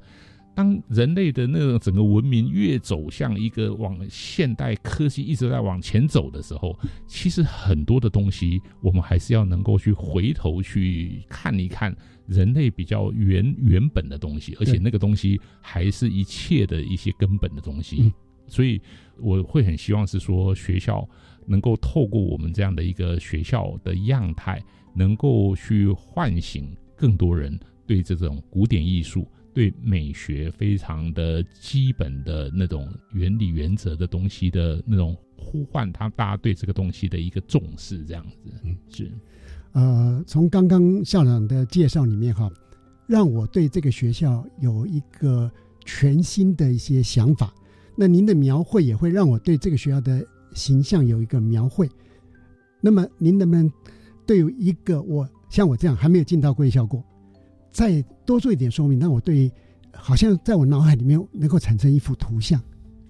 [0.55, 11.97] 当人类的那种整个文明越走向一个往现代科技一直在往前走的时候，其实很多的东西，我们还是要能够去回头去看一看
[12.27, 18.13] 人类比较原原本的东西，而且那个东西还是一切的一些根本的东西。
[18.47, 18.79] 所以
[19.19, 21.09] 我会很希望是说，学校
[21.47, 24.63] 能够透过我们这样的一个学校的样态，
[24.95, 38.53] 能够去唤醒更多人对这种古典艺术、对美学非常的基本的那种原理原则的东西的那种呼唤，他大家对这个东西的一个重视，这样子。
[38.65, 39.11] 嗯，是。
[39.73, 42.51] 呃，从刚刚校长的介绍里面哈，
[43.07, 45.51] 让我对这个学校有一个
[45.85, 47.53] 全新的一些想法。
[47.97, 50.25] 那您的描绘也会让我对这个学校的
[50.55, 51.89] 形象有一个描绘。
[52.81, 53.71] 那么您能不能
[54.27, 57.03] 对一个我像我这样还没有进到贵校过，
[57.71, 59.51] 再多做一点说明，让我对
[59.93, 62.61] 好像在我脑海里面能够产生一幅图像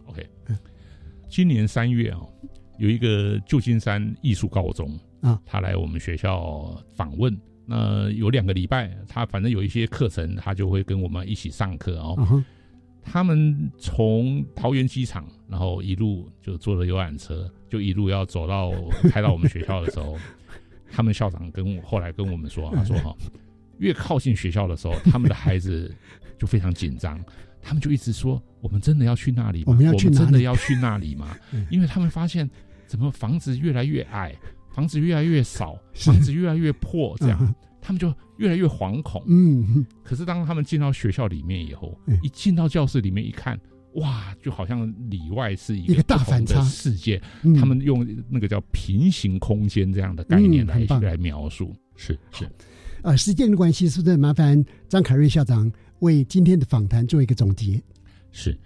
[0.07, 0.59] ？OK，嗯
[1.29, 2.21] 今年三月啊，
[2.79, 7.35] 有一个旧金山艺术高中啊，他来我们学校访问。
[7.65, 12.45] 那有两个礼拜，他反正有一些课程，他就会跟我们一起上课哦。
[13.05, 18.73] 他们从桃园机场，然后一路就坐了游览车，就一路要走到
[19.11, 20.17] 开到我们学校的时候，
[20.91, 23.15] 他们校长跟我后来跟我们说，他 说哈，
[23.79, 25.93] 越靠近学校的时候，他们的孩子
[26.39, 27.23] 就非常紧张，
[27.61, 29.65] 他们就一直说，我们真的要去那里吗？
[29.67, 31.37] 我们要去真的要去那里吗？
[31.71, 32.49] 因为他们发现
[32.87, 34.35] 怎么房子越来越矮，
[34.73, 37.55] 房子越来越少，房子越来越破，这样。
[37.83, 43.61] 他们就越来越惶恐，嗯，可是当他们进到学校里面以后，一进到教室里面一看，
[43.95, 46.63] 哇，就好像里外是一个大反差。
[46.63, 47.21] 世界。
[47.59, 52.49] 他们用那个叫平行空间这样的概念来来描述，是是。
[53.03, 54.17] 呃，时间的关系，是不是？
[54.17, 57.83] 麻烦张凯瑞校长为今天的访谈做一个总结？
[58.31, 58.57] 是。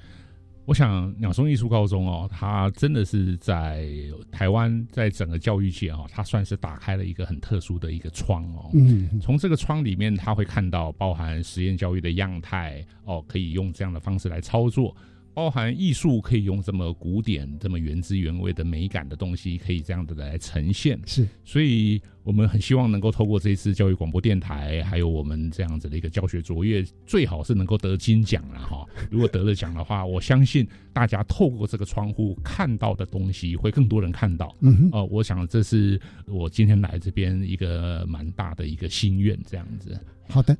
[0.67, 3.89] 我想鸟松艺术高中哦，它真的是在
[4.33, 8.69] 台湾，在整个教育界哦，它算是打开了一个很特殊的一个窗哦。
[8.75, 14.95] 嗯，从这个窗里面，他会看到包含实验教育的样态哦，可以用这样的方式来操作。
[15.37, 20.99] 包含艺术可以用这么古典、这么原汁原味的美感的东西，可以这样子来呈现。
[21.05, 28.87] 是，所以我们很希望能够透过这次教育广播电台，还有我们这样子的一个教学卓越，最好是能够得金奖了哈。
[29.13, 34.57] 如果得了奖的话，我相信大家透过这个窗户看到的东西，会更多人看到。
[34.61, 40.01] 嗯哼，哦，我想这是我今天来这边一个蛮大的一个心愿，这样子。
[40.31, 40.57] 好的。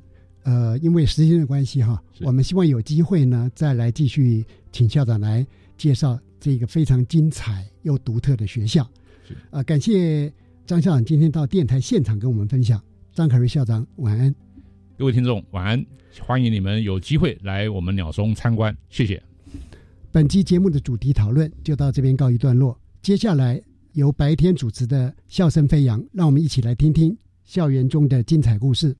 [0.47, 5.45] 呃，因为时间的关系哈，我们希望有机会呢，再来继续请校长来
[5.77, 8.89] 介绍这个非常精彩又独特的学校。
[9.49, 10.31] 呃，感谢
[10.65, 12.81] 张校长今天到电台现场跟我们分享。
[13.11, 14.33] 张凯瑞校长，晚安。
[14.97, 15.85] 各位听众，晚安。
[16.21, 19.21] 欢迎你们有机会来我们鸟松参观，谢谢。
[20.13, 22.79] 本期节目的主题讨论就到这边告一段落。
[23.01, 28.95] 接下来由白天主持的笑声飞扬，让我们一起来听听校园中的精彩故事。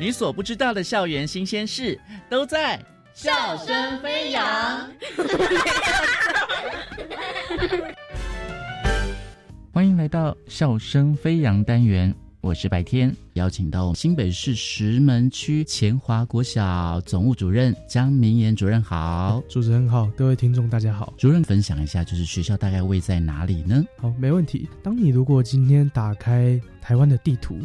[0.00, 1.98] 你所不知道的校园新鲜事，
[2.30, 2.80] 都在
[3.12, 4.88] 笑声飞扬。
[9.74, 21.12] 欢迎来到笑声飞扬单元，我是白天，邀请到新北市石门区前华国小总务主任江明言主任好，主持人好，各位听众大家好。
[21.18, 23.84] 主任分享一下，就是学校大概位在哪里呢？
[23.96, 24.68] 好，没问题。
[24.80, 27.58] 当你如果今天打开台湾的地图，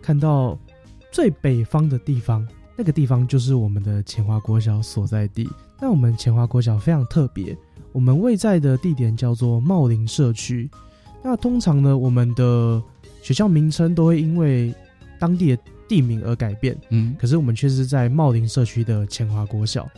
[0.00, 0.58] 看到
[1.10, 2.46] 最北方的地方，
[2.76, 5.48] 那个地方就是我们的前华国小所在地。
[5.80, 7.56] 那我们前华国小非常特别，
[7.92, 10.70] 我们位在的地点叫做茂林社区。
[11.22, 12.82] 那通常呢，我们的
[13.22, 14.74] 学校名称都会因为
[15.18, 19.88] 当地的地名而改变，嗯，可是我们却是在茂林社区的前华国小。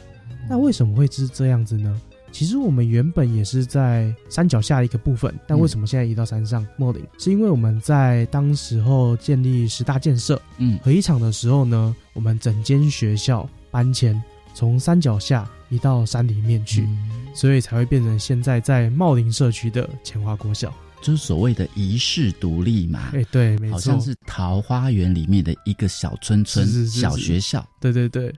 [0.49, 2.01] 那为什么会是这样子呢？
[2.33, 6.67] 其实我们原本也是在山脚下的一个部分，但为什么现在移到山上？
[6.77, 7.01] 茂林？
[7.19, 14.21] 是因为我们在当时候建立十大建设，嗯，合一场的时候呢，我们整间学校搬迁，
[14.55, 16.89] 从山脚下移到山里面去，
[17.35, 20.73] 所以才会变成现在在茂林社区的前华国小。
[21.03, 28.33] 就是所谓的遗世独立嘛，哎，对，没错，好像是桃花源里面的一个小村村、小学校，对对对，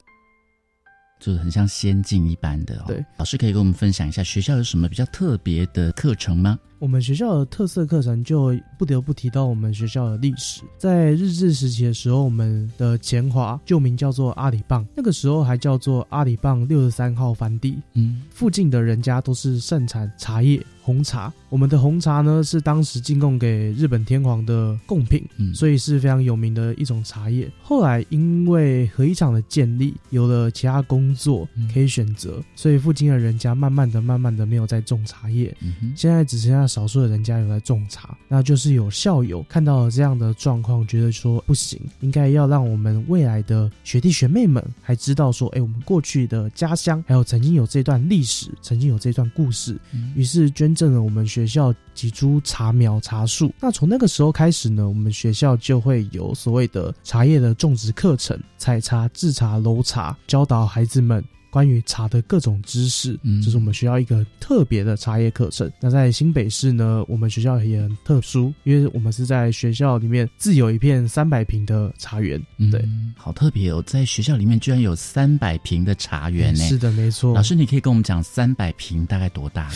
[1.24, 2.84] 就是很像仙境一般的哦。
[2.86, 6.58] 对，老师可以跟我们分享一下学校有什么比较特别的课程吗？
[6.80, 10.60] 我们学校的特色课程就不得不提到我们学校的历史。
[10.76, 17.78] 在日治时期的时候，我们的前华旧名叫做阿里棒，那个时候还叫做阿里棒六十三号番地。
[17.94, 21.32] 嗯，附近的人家都是盛产茶叶、红茶。
[21.48, 27.50] 我们的红茶呢是当时进贡给日本天皇的贡品，嗯，所以是非常有名的一种茶叶。
[27.62, 35.56] 后来因为合一厂的建立，有了其他工作可以选择，所以附近的人家慢慢的、慢慢的没有在种茶叶。
[35.62, 36.64] 嗯现在只剩下。
[36.74, 49.78] 少数的人家有在种茶，那就是有校友看到了这样的状况，觉得说不行，应该要让我们未来的学弟学妹们还知道说，哎，我们过去的家乡还有曾经有这段历史，曾经有这段故事，
[50.16, 53.52] 于是捐赠了我们学校几株茶苗茶树。
[53.60, 61.24] 那从那个时候开始呢，我们学校就会有所谓的茶叶的种植课程，采茶、制茶、揉茶，教导孩子们。
[61.54, 65.70] 关于茶的各种知识，嗯，这是我们学校一个特别的茶叶课程。
[65.80, 72.44] 那在新北市呢，我们学校也很特殊，因为我们是在学校里面自有一片三百平的茶园。
[72.72, 76.64] 对，嗯，好特别哦，在学校里面居然有三百平的茶园呢。
[76.64, 77.32] 是的，没错。
[77.32, 79.70] 老师，你可以跟我们讲三百平大概多大？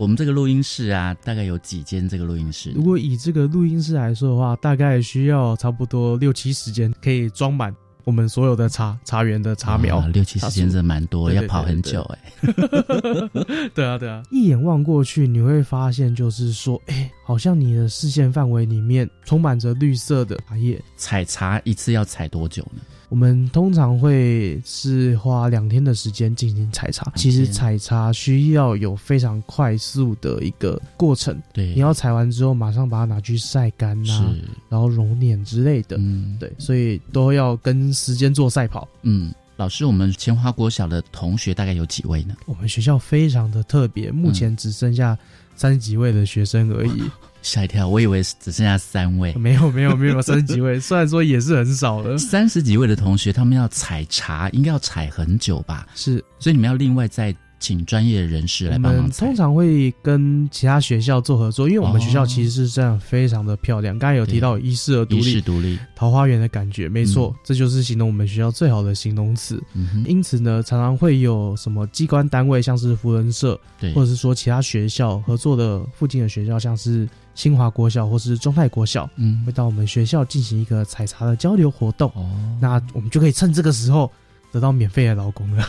[0.00, 2.08] 我们这个录音室啊，大概有几间？
[2.08, 7.72] 这个录音室，如果以这个录音室来说的话，大概需要差不多六七十间，可以装满。
[8.04, 12.32] 我们所有的茶茶园的茶苗，六七十间真的蛮多，要跑很久哎。
[13.74, 20.80] 对啊，对啊，一眼望过去，你会发现，就是说，哎，好像你的视线范围里面充满着绿色的茶叶。
[20.96, 22.80] 采茶一次要采多久呢？
[23.10, 27.12] 我们通常会是花两天的时间进行采茶。
[27.16, 31.36] 其实采茶需要有非常快速的一个过程。
[31.52, 34.34] 对，你要采完之后，马上把它拿去晒干呐，
[34.68, 35.96] 然后揉捻之类的。
[35.98, 38.88] 嗯，对，所以都要跟时间做赛跑。
[39.02, 42.36] 嗯，老师，我们前华国小的同学大概有几位呢？
[42.46, 45.18] 我们学校非常的特别，目前只剩下
[45.56, 47.02] 三十几位的学生而已。
[47.42, 49.32] 吓一跳，我以为只剩下三位。
[49.38, 52.16] 没有，没有，没有三十几位， 虽然说也是很少了。
[52.18, 55.86] 三十几位的同学，他们要采茶，应该要采很久吧？
[55.94, 59.26] 是，所以你们要另外再请专业人士来帮忙采。
[59.26, 63.98] 通常会跟其他学校做合作，因为我们学校其实是这样，非常的漂亮。
[63.98, 69.62] 刚才有提到一室而独立，一室独立，桃花源的感觉，没错，这就是形容我们学校最好的形容词。
[70.06, 77.08] 因此呢，常常会有什么机关单位，像是福人社，对，或者是说其他学校合作的附近的学校，像是。
[77.40, 82.10] 新华国小或是中泰国小，嗯，会到我们学校进行一个采茶的交流活动。
[82.14, 82.28] 哦，
[82.60, 84.12] 那我们就可以趁这个时候
[84.52, 85.64] 得到免费的劳工了。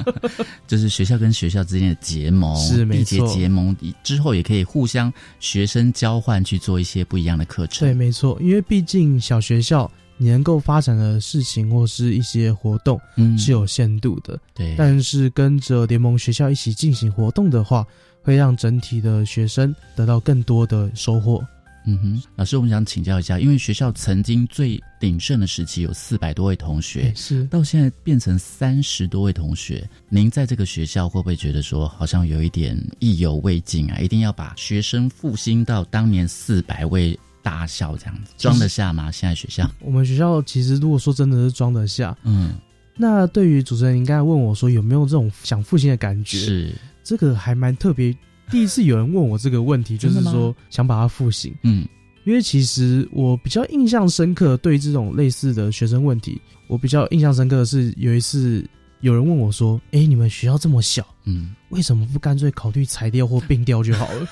[0.66, 3.26] 就是学校跟学校之间的结盟，是没错。
[3.28, 7.86] 结盟之后，也可以互相学生交换去做一些不一样的课程。
[7.86, 8.38] 对，没错。
[8.40, 14.40] 因为毕竟小学校你能够发展的事情或是一些活动，嗯，是有限度的。
[14.54, 17.86] 对，但是跟着联盟学校一起进行活动的话。
[18.22, 21.44] 会让整体的学生得到更多的收获。
[21.84, 29.84] 嗯哼，老师，我们想请教一下，因为学校曾经最鼎盛的时期有四百多位同学，是到现在变成三十多位同学。
[30.08, 33.98] 您在这个学校会不会觉得说，好像有一点意犹未尽啊？
[33.98, 39.10] 一定要把学生复兴到当年四百位大校这样子，装得下吗？
[39.10, 42.54] 现在学校，我们学校其实如果说真的是装得下，嗯，
[42.96, 46.38] 那对于主持人，您刚才问我说有没有这种想复兴的感觉？
[46.38, 46.72] 是。
[47.12, 48.10] 这个还蛮特别，
[48.50, 51.54] 第一次有人问我这个问题，就是说想把它复醒。
[51.62, 51.86] 嗯，
[52.24, 58.66] 因为其实我比较印象深刻，对这种类似的学生问题，我比较印象深刻的是有一次
[59.02, 64.26] 有人问我说：“哎，你们学校这么小，嗯，为什么不干脆考虑裁掉或并掉就好了？”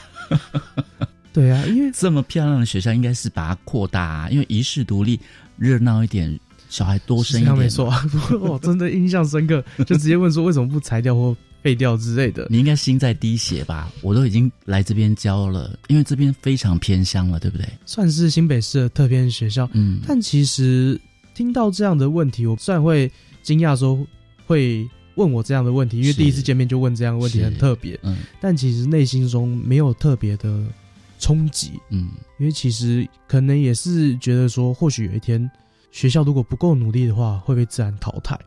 [1.34, 5.20] 对啊，因为这么漂亮的学校，应该是把它扩大啊，因为一世独立，
[5.58, 7.58] 热闹一点，小孩多生一点。
[7.58, 7.92] 没错，
[8.40, 12.46] 我真的印象深刻，就直接问说为什么不裁掉或废掉之类的。
[12.50, 13.90] 你应该心在滴血吧？
[14.02, 17.66] 我都已经来这边教了，因为这边非常偏乡了，对不对？
[17.86, 21.00] 算是新北市的特偏学校，嗯，但其实
[21.34, 23.10] 听到这样的问题，我虽然会
[23.42, 24.06] 惊讶说
[24.46, 30.62] 会问我这样的问题，因为第一次见面就问这样的问题很特别，嗯，但其实内心中没有特别的。
[31.22, 32.08] 冲击，嗯，
[32.38, 35.50] 因为其实可能也是觉得说，或许有一天
[35.92, 38.40] 学校如果不够努力的话，会被自然淘汰。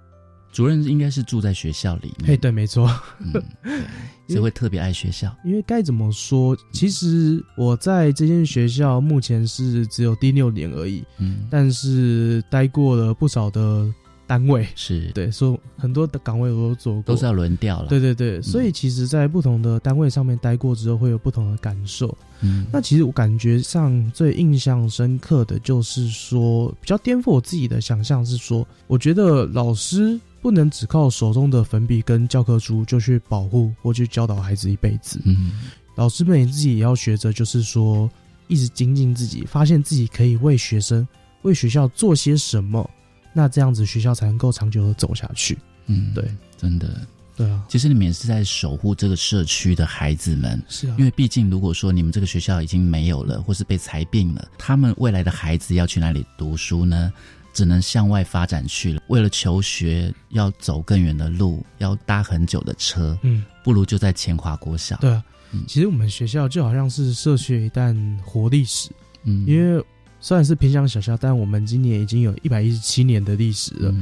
[0.54, 2.88] 主任应该是住在学校里，哎，对，没错，
[4.30, 5.36] 所以会特别爱学校。
[5.44, 13.94] 因为该怎么说，其实我在这间学校目前是只有第六年而已，嗯，但是待过了不少的。
[14.26, 17.90] 单位是对，所以很多的岗位我都做过，都是要轮调了。
[17.90, 22.18] 对对对，所以其实，在不同的单位上面待过之后，会有不同的感受。
[22.40, 35.22] 嗯，那其实我感觉上最印象深刻的就是说，比较颠覆我自己的想象是说，我觉得老师不能只靠手中的粉笔跟教科书就去保护或去教导孩子一辈子。
[35.24, 35.54] 嗯，
[35.96, 38.10] 老师们自己也要学着，就是说，
[38.50, 41.08] 一直精进自己，发现自己可以为学生、
[41.44, 42.88] 为学校做些什么。
[43.32, 45.58] 那这样子学校才能够长久的走下去。
[45.86, 47.64] 嗯，对，真的，对啊。
[47.70, 50.96] 其实你们也是在守护这个社区的孩子们，是啊。
[51.00, 57.14] 因为毕竟如果说你们这个学校已经没有了，或是被裁并了，他们未来的孩子要去哪里读书呢？
[57.54, 59.02] 只能向外发展去了。
[59.08, 63.18] 为了求学，要走更远的路，要搭很久的车。
[63.22, 64.98] 嗯，不如就在前华国小。
[64.98, 65.24] 对啊，
[65.68, 67.96] 其实我们学校就好像是社区一段
[68.26, 68.90] 活历史。
[69.24, 69.82] 嗯，因为。
[70.26, 73.94] 虽然是偏乡小校，但我们今年已经有一百一十七年的历史了，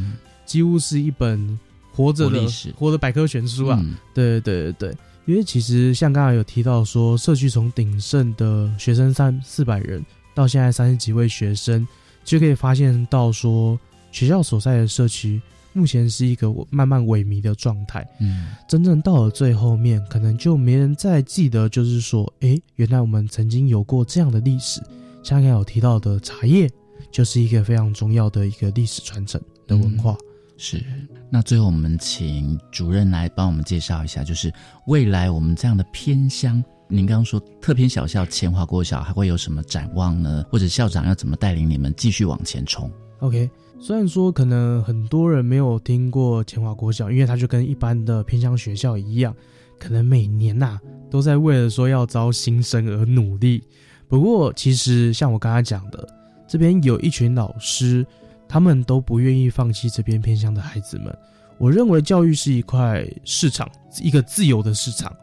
[0.45, 1.59] 几乎是一本
[1.91, 3.83] 活着的历史，活的百科全书啊！
[4.13, 11.87] 对对对对，因为其实像刚才有提到说，社区从鼎盛的学生三四百人，到现在三十几位学生，
[12.23, 13.79] 就可以发现到说，
[14.11, 15.41] 学校所在的社区
[15.73, 18.05] 目前是一个慢慢萎靡的状态。
[18.19, 24.81] 嗯，真正到了最后面，可能就没人再记得，就是说，哎，原来我们曾经有过这样的历史。
[25.23, 26.69] 像刚才有提到的茶叶，
[27.11, 30.17] 就是一个非常重要的一个历史传承的文化。
[30.57, 30.83] 是，
[31.29, 34.53] 那最后我们请主任来帮我们介绍一下，就是
[34.87, 40.45] 未来我们这样的偏乡，您刚刚说特偏小校前华国小还会有什么展望呢？
[40.51, 49.33] 或者校长要怎么带领你们继续往前冲？OK，虽然说可能很多人没有听过前华国小，因为它就跟一般的偏乡学校一样，
[49.79, 50.77] 可能每年呐
[51.09, 53.63] 都在为了说要招新生而努力。
[54.09, 56.05] 不过，其实像我刚才讲的，
[56.45, 58.05] 这边有一群老师，
[58.49, 61.17] 他们都不愿意放弃这边偏向的孩子们。
[61.57, 63.69] 我认为教育是一块市场，
[64.01, 65.15] 一个自由的市场。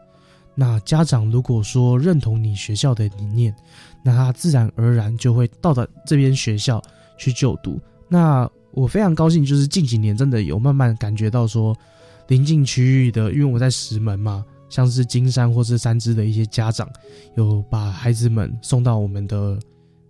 [0.59, 3.55] 那家长如果说认同你学校的理念，
[4.03, 6.83] 那他自然而然就会到达这边学校
[7.17, 7.79] 去就读。
[8.09, 11.73] 那我非常高兴，就是近几年真的有慢慢感觉到说，
[12.27, 14.43] 临近区域的，因为我在石门嘛。
[14.69, 16.87] 像是金山或是三支的一些家长，
[17.35, 19.57] 有把孩子们送到我们的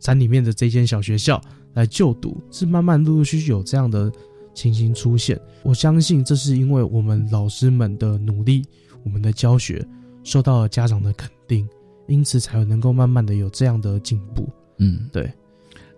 [0.02, 1.42] 山里面的这间小学校
[1.76, 4.12] 来就读，是慢慢陆陆续续有这样的
[4.54, 5.40] 情形出现。
[5.64, 8.66] 我相信这是因为我们老师们的努力，
[9.06, 9.82] 我们的教学
[10.24, 11.68] 受到了家长的肯定，
[12.08, 14.48] 因此才能够慢慢的有这样的进步。
[14.78, 15.32] 嗯，对。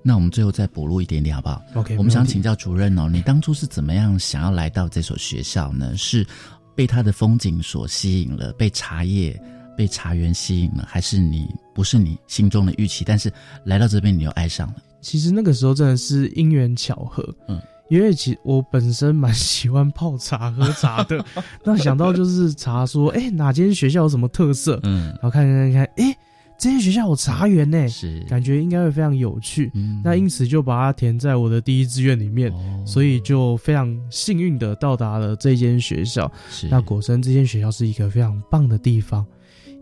[0.04, 5.96] 那我们最后再补录一点点好不好？OK，我们想请教主任哦，你当初是怎么样想要来到这所学校呢？
[5.96, 6.26] 是？
[6.74, 9.40] 被它的风景所吸引了，被茶叶、
[9.78, 13.04] 被茶园吸引了，还是你不是你心中的预期？
[13.06, 13.32] 但是
[13.66, 14.76] 来到这边，你又爱上了。
[15.02, 17.62] 其实那个时候真的是因缘巧合，嗯，
[17.92, 21.24] 因为其我本身蛮喜欢泡茶、喝茶的。
[21.64, 24.80] 那想到就是茶，说，哎，哪间学校有什么特色？
[24.84, 26.16] 嗯，然后看看看，哎。
[26.58, 29.72] 这间学校有茶园呢，是感觉应该会非常有趣。
[30.04, 32.54] 那因此就把它填在我的第一志愿里面，
[32.86, 36.32] 所以就非常幸运的到达了这间学校。
[36.70, 39.26] 那果真这间学校是一个非常棒的地方，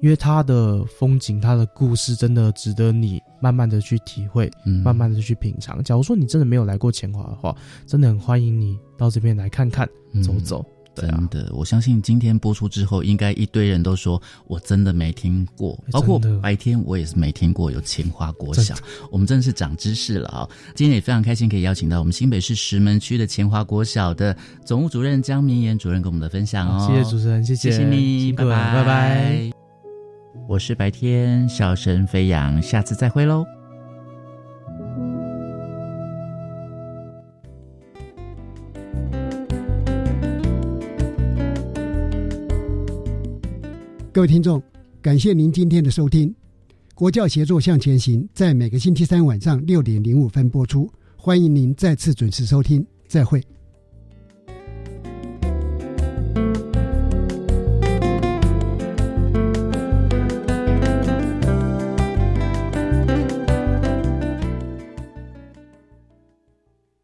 [0.02, 4.50] 因为它的风景、它的故事真的值得你慢慢的去体会，
[4.84, 5.84] 慢慢的去品尝。
[5.84, 9.88] 假如说你真的没有来过前华的话，真的很欢迎你到这边来看看、
[10.24, 10.66] 走走。
[10.96, 18.76] 真的，我相信今天播出之后，应该一堆人都说我真的没听过，包括白天我也是没听过有前华国小。
[19.10, 20.50] 我们真的是长知识了啊！
[20.76, 24.36] 今天也非常开心可以邀请到我们新北市石门区的前华国小的
[24.66, 26.86] 总务主任江明言主任跟我们的分享哦。
[26.86, 29.59] 谢谢主持人，谢谢你，拜拜拜拜。
[30.50, 33.46] 我是白天笑声飞扬下次再会喽。
[44.12, 44.60] 各位听众
[45.04, 46.34] 感谢您今天的收听。
[46.96, 52.84] 国教协作向前行在每个星期三晚上六点零五分播出欢迎您再次准时收听。
[53.08, 53.40] 再会。